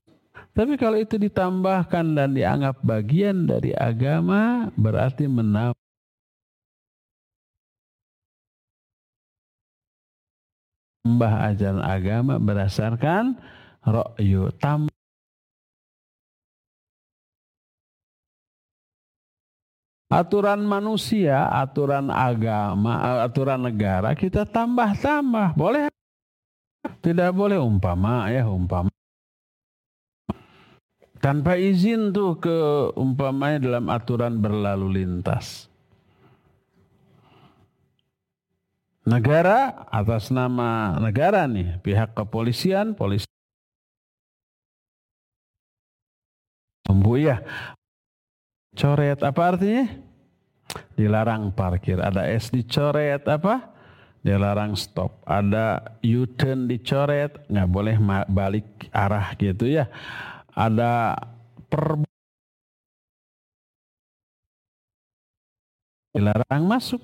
[0.54, 5.84] Tapi kalau itu ditambahkan dan dianggap bagian dari agama, berarti menambah
[11.05, 13.36] tambah ajaran agama berdasarkan
[13.84, 14.88] ro'yu tambah
[20.09, 25.52] aturan manusia, aturan agama, aturan negara kita tambah-tambah.
[25.52, 25.92] Boleh?
[27.05, 28.88] Tidak boleh umpama ya umpama.
[31.20, 32.57] Tanpa izin tuh ke
[32.96, 35.72] umpamanya dalam aturan berlalu lintas.
[39.05, 43.28] Negara atas nama negara nih, pihak kepolisian, polisi
[47.14, 47.40] ya
[48.74, 49.86] coret apa artinya?
[50.98, 52.02] Dilarang parkir.
[52.02, 53.70] Ada S dicoret apa?
[54.24, 55.20] Dilarang stop.
[55.28, 57.96] Ada U-turn dicoret, nggak boleh
[58.26, 59.86] balik arah gitu ya.
[60.57, 61.18] Ada
[61.68, 62.02] per
[66.14, 67.02] dilarang masuk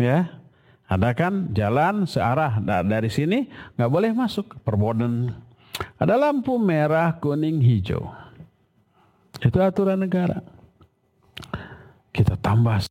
[0.00, 0.39] ya
[0.90, 3.46] ada kan jalan searah dari sini
[3.78, 5.30] nggak boleh masuk perboden.
[6.02, 8.10] Ada lampu merah kuning hijau.
[9.38, 10.42] Itu aturan negara.
[12.10, 12.90] Kita tambah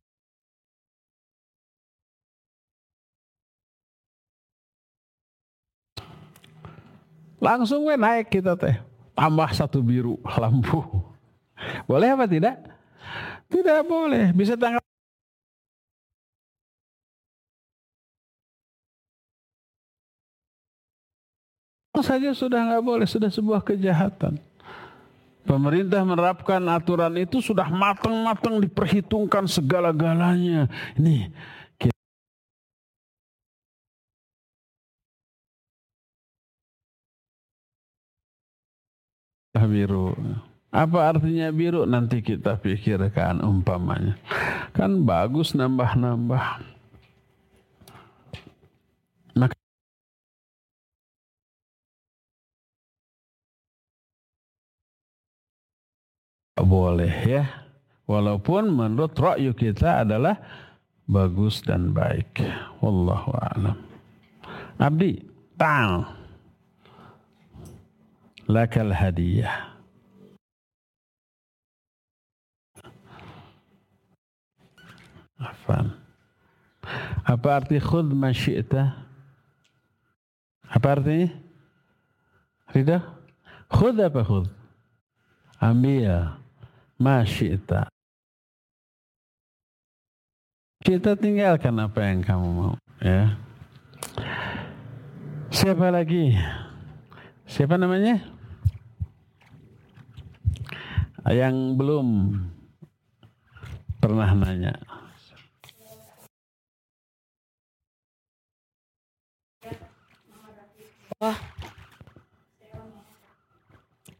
[7.36, 8.80] langsung we naik kita teh.
[9.12, 10.80] Tambah satu biru lampu.
[11.84, 12.64] Boleh apa tidak?
[13.52, 14.32] Tidak boleh.
[14.32, 14.80] Bisa tanggal
[22.00, 24.40] saja sudah nggak boleh sudah sebuah kejahatan
[25.40, 30.68] Pemerintah menerapkan aturan itu sudah matang-matang diperhitungkan segala-galanya.
[31.00, 31.32] Ini
[39.50, 40.12] kita biru.
[40.70, 41.88] Apa artinya biru?
[41.88, 44.20] Nanti kita pikirkan umpamanya.
[44.76, 46.78] Kan bagus nambah-nambah.
[56.64, 57.44] Boleh ya.
[58.10, 60.34] Walaupun menurut ra'yu kita adalah
[61.06, 62.42] bagus dan baik.
[62.82, 63.78] Wallahu a'lam.
[64.80, 65.22] Abdi,
[65.54, 66.10] ta'al.
[68.50, 69.70] Lakal hadiyah.
[75.38, 75.94] Afan.
[77.22, 79.06] Apa arti khud ma syi'ta?
[80.66, 81.30] Apa artinya?
[82.74, 83.06] Rida?
[83.70, 84.50] Khud apa khud?
[85.62, 86.39] Ambil
[87.00, 87.88] masyita.
[90.84, 92.74] Kita tinggalkan apa yang kamu mau.
[93.00, 93.36] Ya.
[95.48, 96.36] Siapa lagi?
[97.48, 98.20] Siapa namanya?
[101.28, 102.06] Yang belum
[104.00, 104.72] pernah nanya.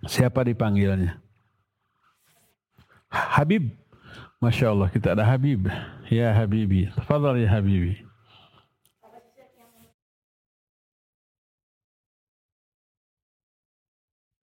[0.04, 1.29] Siapa dipanggilnya?
[3.10, 3.74] Habib.
[4.40, 5.68] Masya Allah kita ada Habib.
[6.08, 6.88] Ya Habibi.
[7.04, 8.10] Fadal ya Habibi.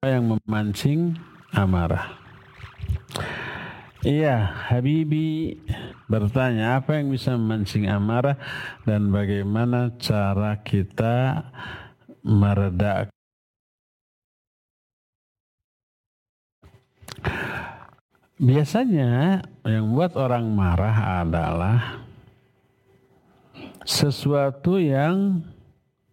[0.05, 1.19] yang memancing
[1.51, 2.15] amarah.
[4.05, 5.57] Iya, Habibi
[6.07, 8.39] bertanya apa yang bisa memancing amarah
[8.87, 11.49] dan bagaimana cara kita
[12.23, 13.16] meredakan
[18.37, 22.05] Biasanya yang membuat orang marah adalah
[23.81, 25.41] sesuatu yang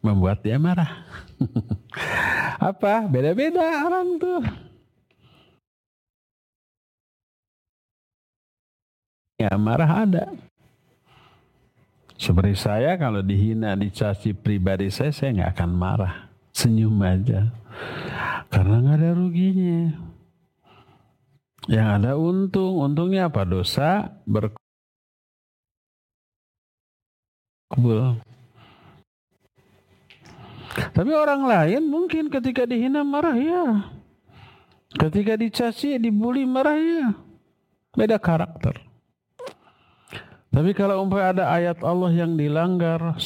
[0.00, 1.04] membuat dia marah.
[2.72, 3.04] Apa?
[3.12, 4.40] Beda-beda orang tuh.
[9.36, 10.24] Ya marah ada.
[12.16, 16.14] Seperti saya kalau dihina, dicaci pribadi saya, saya nggak akan marah.
[16.56, 17.52] Senyum aja.
[18.48, 20.13] Karena nggak ada ruginya.
[21.68, 22.76] Yang ada untung.
[22.80, 23.44] Untungnya apa?
[23.48, 24.60] Dosa berkubul.
[30.74, 33.64] Tapi orang lain mungkin ketika dihina marah ya.
[34.94, 37.14] Ketika dicaci, dibully marah ya.
[37.94, 38.78] Beda karakter.
[40.54, 43.18] Tapi kalau umpamanya ada ayat Allah yang dilanggar,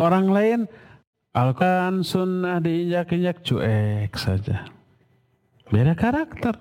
[0.00, 0.60] orang lain
[1.36, 4.64] Alquran sunnah diinjak-injak cuek saja.
[5.68, 6.56] Beda karakter.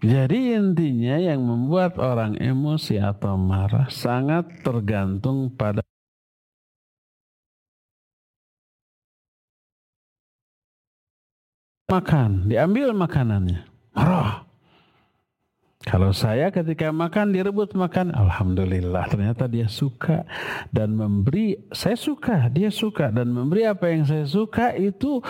[0.00, 5.84] Jadi intinya yang membuat orang emosi atau marah sangat tergantung pada
[11.92, 13.68] makan, diambil makanannya.
[13.92, 14.45] Marah.
[15.86, 20.26] Kalau saya ketika makan direbut makan, alhamdulillah ternyata dia suka
[20.74, 25.22] dan memberi saya suka, dia suka dan memberi apa yang saya suka itu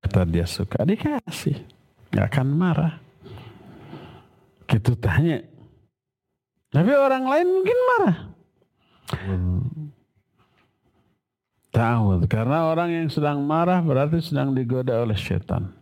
[0.00, 1.60] kata dia suka dikasih,
[2.08, 2.94] nggak akan marah.
[4.64, 5.44] Gitu tanya.
[6.72, 8.16] Tapi orang lain mungkin marah.
[11.68, 15.81] Tahu karena orang yang sedang marah berarti sedang digoda oleh setan.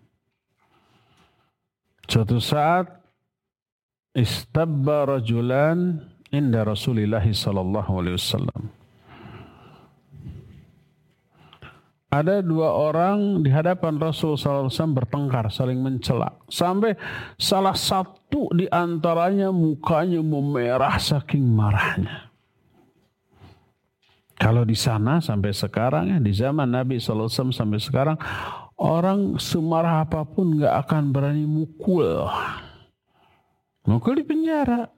[2.11, 2.91] Suatu saat
[4.19, 6.03] istabba rajulan
[6.35, 8.63] inda Rasulillah sallallahu alaihi wasallam.
[12.11, 16.35] Ada dua orang di hadapan Rasul SAW bertengkar, saling mencela.
[16.51, 16.99] Sampai
[17.39, 22.35] salah satu di antaranya mukanya memerah saking marahnya.
[24.35, 28.19] Kalau di sana sampai sekarang ya, di zaman Nabi SAW sampai sekarang,
[28.81, 32.25] Orang semarah apa pun nggak akan berani mukul.
[33.85, 34.89] Mukul di penjara.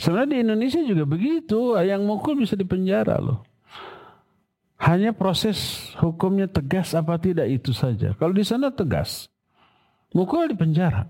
[0.00, 1.76] Sebenarnya di Indonesia juga begitu.
[1.76, 3.44] Yang mukul bisa di penjara loh.
[4.80, 8.16] Hanya proses hukumnya tegas apa tidak itu saja.
[8.16, 9.28] Kalau di sana tegas.
[10.16, 11.04] Mukul di penjara.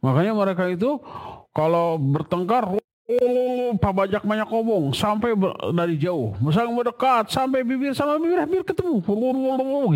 [0.00, 1.04] Makanya mereka itu
[1.52, 2.64] kalau bertengkar
[3.04, 5.36] Oh, Pak Bajak banyak ngomong sampai
[5.76, 9.04] dari jauh, misalnya mendekat sampai bibir sama bibir hampir ketemu,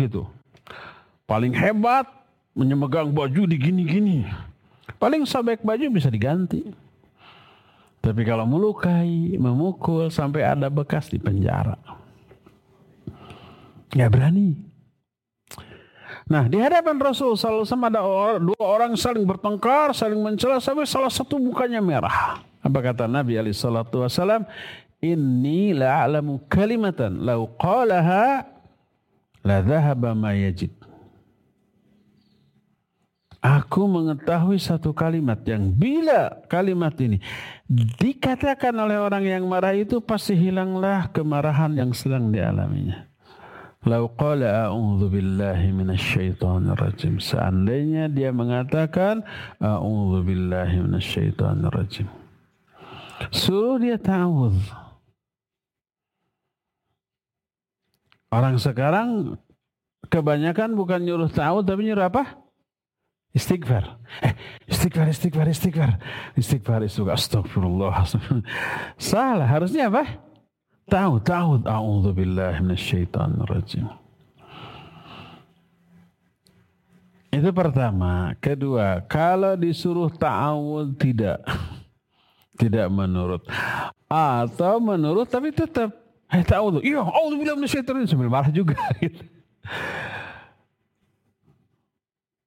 [0.05, 0.29] gitu.
[1.25, 2.05] Paling hebat
[2.53, 4.29] menyemegang baju di gini-gini.
[5.01, 6.69] Paling sobek baju bisa diganti.
[7.97, 11.81] Tapi kalau melukai, memukul sampai ada bekas di penjara.
[13.97, 14.53] Ya berani.
[16.29, 18.05] Nah di hadapan Rasul selalu sama ada
[18.37, 22.45] dua orang saling bertengkar, saling mencela sampai salah satu mukanya merah.
[22.59, 24.43] Apa kata Nabi alaihi salatu wasalam?
[24.99, 28.43] Inni la'alamu kalimatan law qalaha
[29.47, 30.75] la dhahaba ma yajid.
[33.39, 37.23] Aku mengetahui satu kalimat yang bila kalimat ini
[37.71, 43.07] dikatakan oleh orang yang marah itu pasti hilanglah kemarahan yang sedang dialaminya.
[43.87, 47.23] Lau qala a'udzu billahi minasyaitonir rajim.
[47.23, 49.23] Seandainya dia mengatakan
[49.63, 52.18] a'udzu billahi minasyaitonir rajim.
[53.27, 54.55] Suruh dia ta'awud.
[58.29, 59.35] Orang sekarang
[60.07, 62.39] kebanyakan bukan nyuruh ta'awud tapi nyuruh apa?
[63.29, 63.99] Istighfar.
[64.25, 64.33] Eh,
[64.65, 65.91] istighfar, istighfar, istighfar.
[66.33, 67.13] Istighfar, istighfar.
[67.13, 67.93] Astagfirullah.
[68.97, 69.45] Salah.
[69.45, 70.17] Harusnya apa?
[70.89, 71.61] Ta'awud, ta'awud.
[71.69, 73.85] A'udhu billahi minasyaitanir rajim.
[77.29, 78.33] Itu pertama.
[78.41, 81.45] Kedua, kalau disuruh ta'awud tidak
[82.59, 83.47] tidak menurut
[84.11, 85.95] atau menurut tapi tetap
[86.29, 89.23] eh tahu iya Allah bilang minasyaitonir sambil marah juga gitu.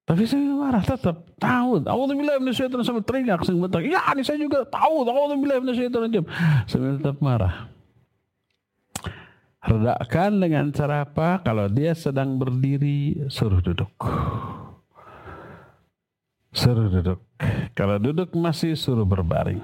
[0.02, 1.88] Tapi saya marah tetap tahu.
[1.88, 3.86] Allah bilang minasyaitonir sambil teriak sambil bentak.
[3.88, 5.08] Ya, ini saya juga tahu.
[5.08, 6.26] Allah bilang minasyaitonir
[6.68, 7.72] sambil tetap marah.
[9.62, 11.38] Redakan dengan cara apa?
[11.46, 13.94] Kalau dia sedang berdiri, suruh duduk.
[16.50, 17.22] Suruh duduk.
[17.72, 19.62] Kalau duduk masih suruh berbaring.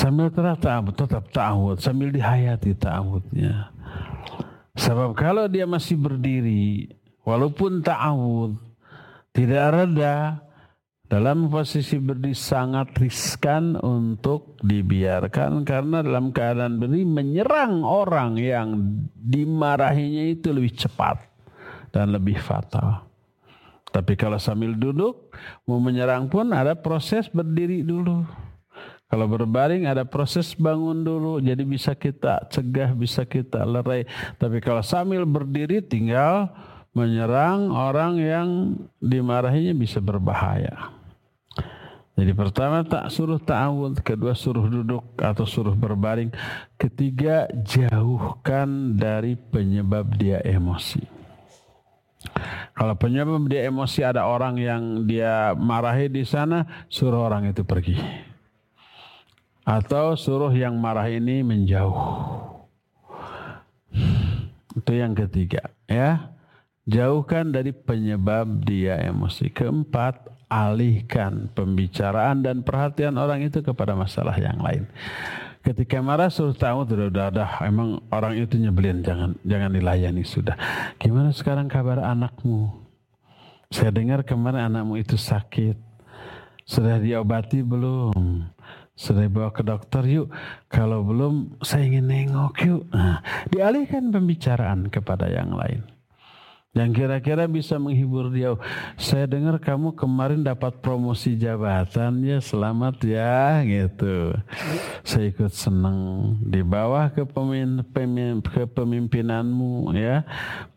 [0.00, 1.76] Sambil ta'awud, tetap ta'awud.
[1.76, 3.68] Sambil dihayati ta'awudnya.
[4.72, 6.88] Sebab kalau dia masih berdiri,
[7.20, 8.56] walaupun ta'awud,
[9.36, 10.40] tidak reda,
[11.10, 18.78] dalam posisi berdiri sangat riskan untuk dibiarkan karena dalam keadaan berdiri menyerang orang yang
[19.18, 21.18] dimarahinya itu lebih cepat
[21.90, 23.10] dan lebih fatal.
[23.90, 25.34] Tapi kalau sambil duduk
[25.66, 28.22] mau menyerang pun ada proses berdiri dulu.
[29.10, 34.06] Kalau berbaring ada proses bangun dulu, jadi bisa kita cegah, bisa kita lerai.
[34.38, 36.46] Tapi kalau sambil berdiri tinggal
[36.94, 38.48] menyerang orang yang
[39.02, 40.94] dimarahinya bisa berbahaya.
[42.14, 46.30] Jadi pertama tak suruh ta'awud, kedua suruh duduk atau suruh berbaring,
[46.78, 51.02] ketiga jauhkan dari penyebab dia emosi.
[52.78, 58.29] Kalau penyebab dia emosi ada orang yang dia marahi di sana, suruh orang itu pergi
[59.64, 61.96] atau suruh yang marah ini menjauh.
[64.76, 66.32] Itu yang ketiga, ya.
[66.90, 69.52] Jauhkan dari penyebab dia emosi.
[69.52, 74.90] Keempat, alihkan pembicaraan dan perhatian orang itu kepada masalah yang lain.
[75.60, 80.56] Ketika marah suruh tahu sudah udah, udah emang orang itu nyebelin jangan jangan dilayani sudah.
[80.96, 82.72] Gimana sekarang kabar anakmu?
[83.70, 85.78] Saya dengar kemarin anakmu itu sakit.
[86.64, 88.50] Sudah diobati belum?
[89.00, 90.28] Sudah bawa ke dokter yuk.
[90.68, 92.84] Kalau belum saya ingin nengok yuk.
[92.92, 95.80] Nah, dialihkan pembicaraan kepada yang lain.
[96.70, 98.54] yang kira-kira bisa menghibur dia.
[98.94, 104.38] Saya dengar kamu kemarin dapat promosi jabatan ya, selamat ya gitu.
[105.02, 110.22] Saya ikut senang di bawah kepemimpinanmu ya.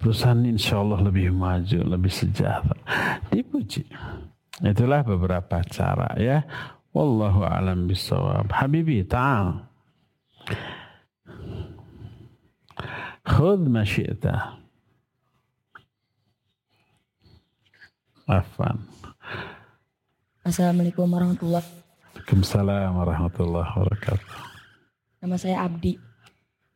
[0.01, 2.73] Perusahaan insya Allah lebih maju, lebih sejahtera.
[3.29, 3.85] Dipuji.
[4.65, 6.41] Itulah beberapa cara ya.
[6.93, 8.53] Wallahu alam bisawab.
[8.53, 9.65] Habibi, ta'al.
[13.25, 14.61] Khud ma syi'ta.
[18.29, 18.77] Afan.
[20.45, 21.65] Assalamualaikum warahmatullahi
[22.23, 24.27] Waalaikumsalam warahmatullahi wabarakatuh.
[25.19, 25.99] Nama saya Abdi.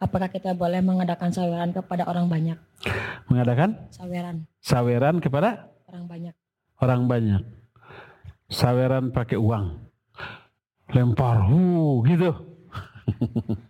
[0.01, 2.59] Apakah kita boleh mengadakan saweran kepada orang banyak?
[3.31, 6.35] Mengadakan Saweran saweran kepada orang banyak.
[6.83, 7.41] orang banyak.
[8.51, 9.86] Saweran pakai uang.
[10.91, 12.31] Lempar, hu gitu.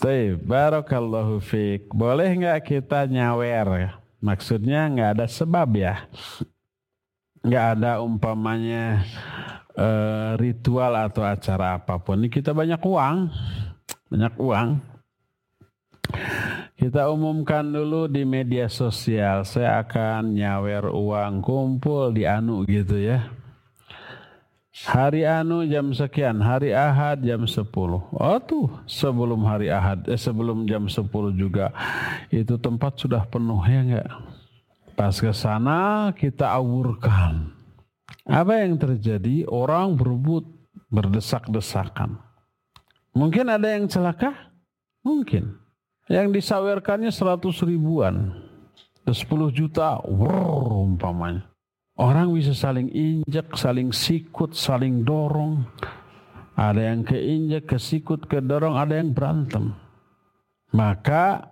[0.00, 1.92] Baik, barakallahu fiik.
[1.92, 4.00] Boleh nggak kita nyawer?
[4.22, 6.08] Maksudnya nggak ada sebab ya.
[7.44, 9.04] Nggak ada umpamanya
[9.76, 12.16] eh, ritual atau acara apa pun.
[12.20, 13.16] Ini kita banyak uang.
[14.08, 14.68] Banyak uang.
[16.80, 19.44] Kita umumkan dulu di media sosial.
[19.44, 23.28] Saya akan nyawer uang kumpul di anu gitu ya.
[24.70, 27.66] Hari anu jam sekian, hari Ahad jam 10.
[28.14, 31.74] Oh tuh, sebelum hari Ahad, eh, sebelum jam 10 juga
[32.30, 34.10] itu tempat sudah penuh ya enggak?
[34.94, 37.50] Pas ke sana kita awurkan.
[38.30, 39.42] Apa yang terjadi?
[39.50, 40.46] Orang berebut,
[40.86, 42.22] berdesak-desakan.
[43.10, 44.54] Mungkin ada yang celaka?
[45.02, 45.50] Mungkin.
[46.06, 48.38] Yang disawerkannya 100 ribuan.
[49.02, 51.49] 10 juta, wrrr, umpamanya.
[52.00, 55.68] Orang bisa saling injak, saling sikut, saling dorong.
[56.56, 59.76] Ada yang keinjak, kesikut, kedorong, ada yang berantem.
[60.72, 61.44] Maka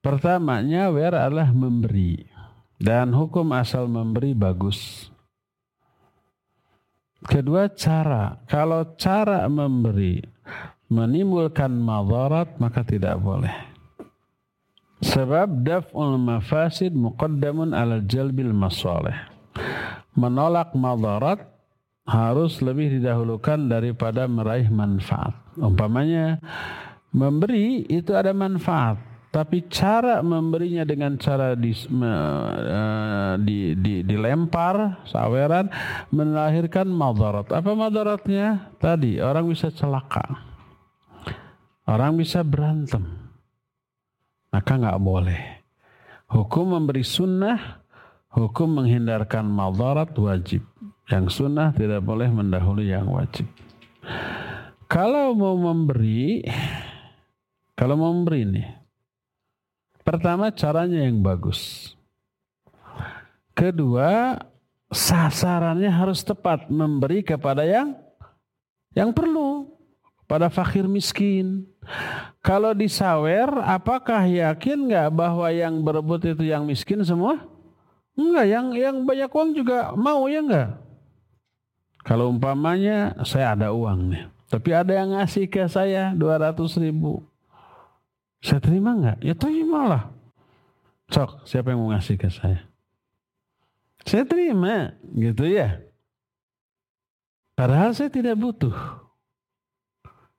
[0.00, 2.24] pertamanya wer adalah memberi.
[2.80, 5.12] Dan hukum asal memberi bagus.
[7.20, 10.20] Kedua cara, kalau cara memberi
[10.88, 13.75] menimbulkan madarat maka tidak boleh.
[15.06, 19.14] Sebab daf'ul mafasid muqaddamun ala jalbil masalih.
[20.18, 21.46] Menolak madarat
[22.06, 25.34] harus lebih didahulukan daripada meraih manfaat.
[25.58, 26.42] Umpamanya
[27.14, 28.98] memberi itu ada manfaat,
[29.30, 32.12] tapi cara memberinya dengan cara di, me,
[32.56, 35.70] uh, di, di, dilempar saweran
[36.10, 37.46] melahirkan madarat.
[37.54, 38.74] Apa madaratnya?
[38.82, 40.24] Tadi orang bisa celaka.
[41.86, 43.25] Orang bisa berantem
[44.56, 45.40] maka nggak boleh.
[46.32, 47.84] Hukum memberi sunnah,
[48.32, 50.64] hukum menghindarkan madarat wajib.
[51.12, 53.44] Yang sunnah tidak boleh mendahului yang wajib.
[54.88, 56.40] Kalau mau memberi,
[57.76, 58.68] kalau mau memberi nih,
[60.00, 61.92] pertama caranya yang bagus.
[63.52, 64.40] Kedua,
[64.88, 67.92] sasarannya harus tepat memberi kepada yang
[68.96, 69.75] yang perlu
[70.26, 71.64] pada fakir miskin.
[72.42, 77.42] Kalau disawer, apakah yakin nggak bahwa yang berebut itu yang miskin semua?
[78.18, 80.70] Enggak, yang yang banyak uang juga mau ya enggak?
[82.06, 87.22] Kalau umpamanya saya ada uang nih, tapi ada yang ngasih ke saya 200 ribu.
[88.38, 89.18] Saya terima nggak?
[89.26, 90.14] Ya terimalah.
[91.10, 92.66] Sok, siapa yang mau ngasih ke saya?
[94.06, 95.82] Saya terima, gitu ya.
[97.58, 99.05] Padahal saya tidak butuh.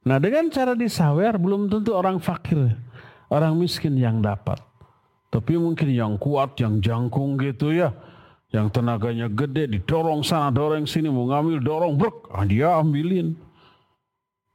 [0.08, 2.72] Nah dengan cara disawer belum tentu orang fakir,
[3.28, 4.64] orang miskin yang dapat.
[5.28, 7.92] Tapi mungkin yang kuat, yang jangkung gitu ya.
[8.56, 13.36] Yang tenaganya gede, didorong sana, dorong sini, mau ngambil, dorong, brek, ah, dia ambilin.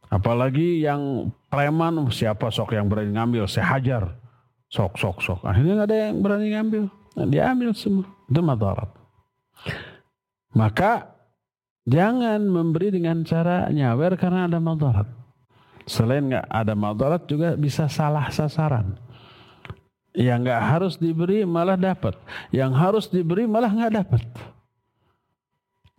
[0.09, 4.16] Apalagi yang preman, siapa sok yang berani ngambil, saya hajar.
[4.73, 5.41] Sok, sok, sok.
[5.45, 6.83] Akhirnya nggak ada yang berani ngambil.
[7.12, 8.09] Nah, dia ambil semua.
[8.24, 8.89] Itu madarat.
[10.57, 11.12] Maka
[11.85, 15.22] jangan memberi dengan cara nyawer karena ada madarat.
[15.87, 18.95] Selain nggak ada madarat juga bisa salah sasaran.
[20.13, 22.15] Yang nggak harus diberi malah dapat.
[22.53, 24.23] Yang harus diberi malah nggak dapat.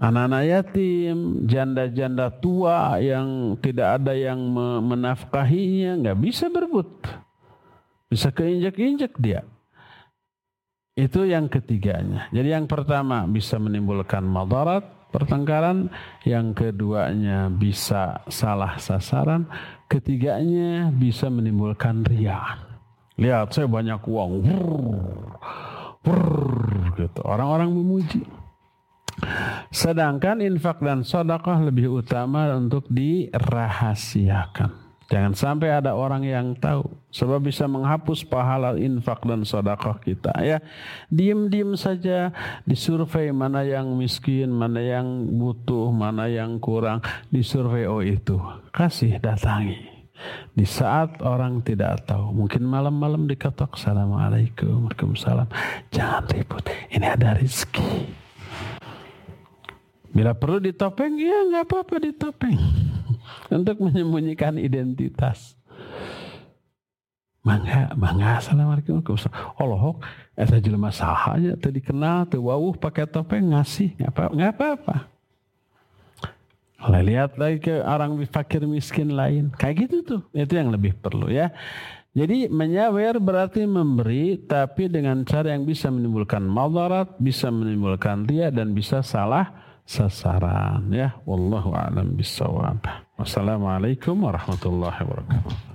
[0.04, 4.38] Anak-anak yatim, janda-janda tua yang tidak ada yang
[4.84, 6.90] menafkahinya nggak bisa berebut.
[8.12, 9.42] Bisa keinjak-injak dia.
[10.94, 12.30] Itu yang ketiganya.
[12.30, 15.94] Jadi yang pertama bisa menimbulkan madarat, pertengkaran.
[16.26, 19.46] Yang keduanya bisa salah sasaran.
[19.86, 22.42] Ketiganya bisa menimbulkan ria.
[23.22, 24.32] Lihat saya banyak uang.
[26.04, 27.22] Wurr, gitu.
[27.24, 28.26] Orang-orang memuji.
[29.72, 34.83] Sedangkan infak dan sedekah lebih utama untuk dirahasiakan.
[35.14, 36.90] Jangan sampai ada orang yang tahu.
[37.14, 40.34] Sebab bisa menghapus pahala infak dan sodakoh kita.
[40.42, 40.58] Ya,
[41.14, 42.34] Diem-diem saja
[42.66, 45.06] disurvei mana yang miskin, mana yang
[45.38, 47.06] butuh, mana yang kurang.
[47.30, 48.42] Disurvei oh itu.
[48.74, 49.86] Kasih datangi.
[50.58, 52.34] Di saat orang tidak tahu.
[52.34, 53.78] Mungkin malam-malam diketok.
[53.78, 54.90] Assalamualaikum.
[54.90, 55.46] Waalaikumsalam.
[55.94, 56.66] Jangan ribut.
[56.90, 58.10] Ini ada rezeki.
[60.10, 62.58] Bila perlu ditopeng, ya nggak apa-apa ditopeng
[63.52, 65.56] untuk menyembunyikan identitas.
[67.44, 69.04] Mangga, mangga, assalamualaikum,
[69.60, 70.00] Allah,
[70.32, 74.96] eta jelema sahanya tadi kenal, tuh wawuh pakai topeng ngasih, nggak apa, nggak apa-apa.
[76.84, 81.52] Lihat lagi ke orang fakir miskin lain, kayak gitu tuh, itu yang lebih perlu ya.
[82.14, 88.72] Jadi menyawer berarti memberi tapi dengan cara yang bisa menimbulkan madarat, bisa menimbulkan ria dan
[88.72, 91.20] bisa salah sasaran ya.
[91.28, 92.84] Wallahu a'lam bishawab.
[93.20, 95.73] Wassalamualaikum warahmatullahi wabarakatuh.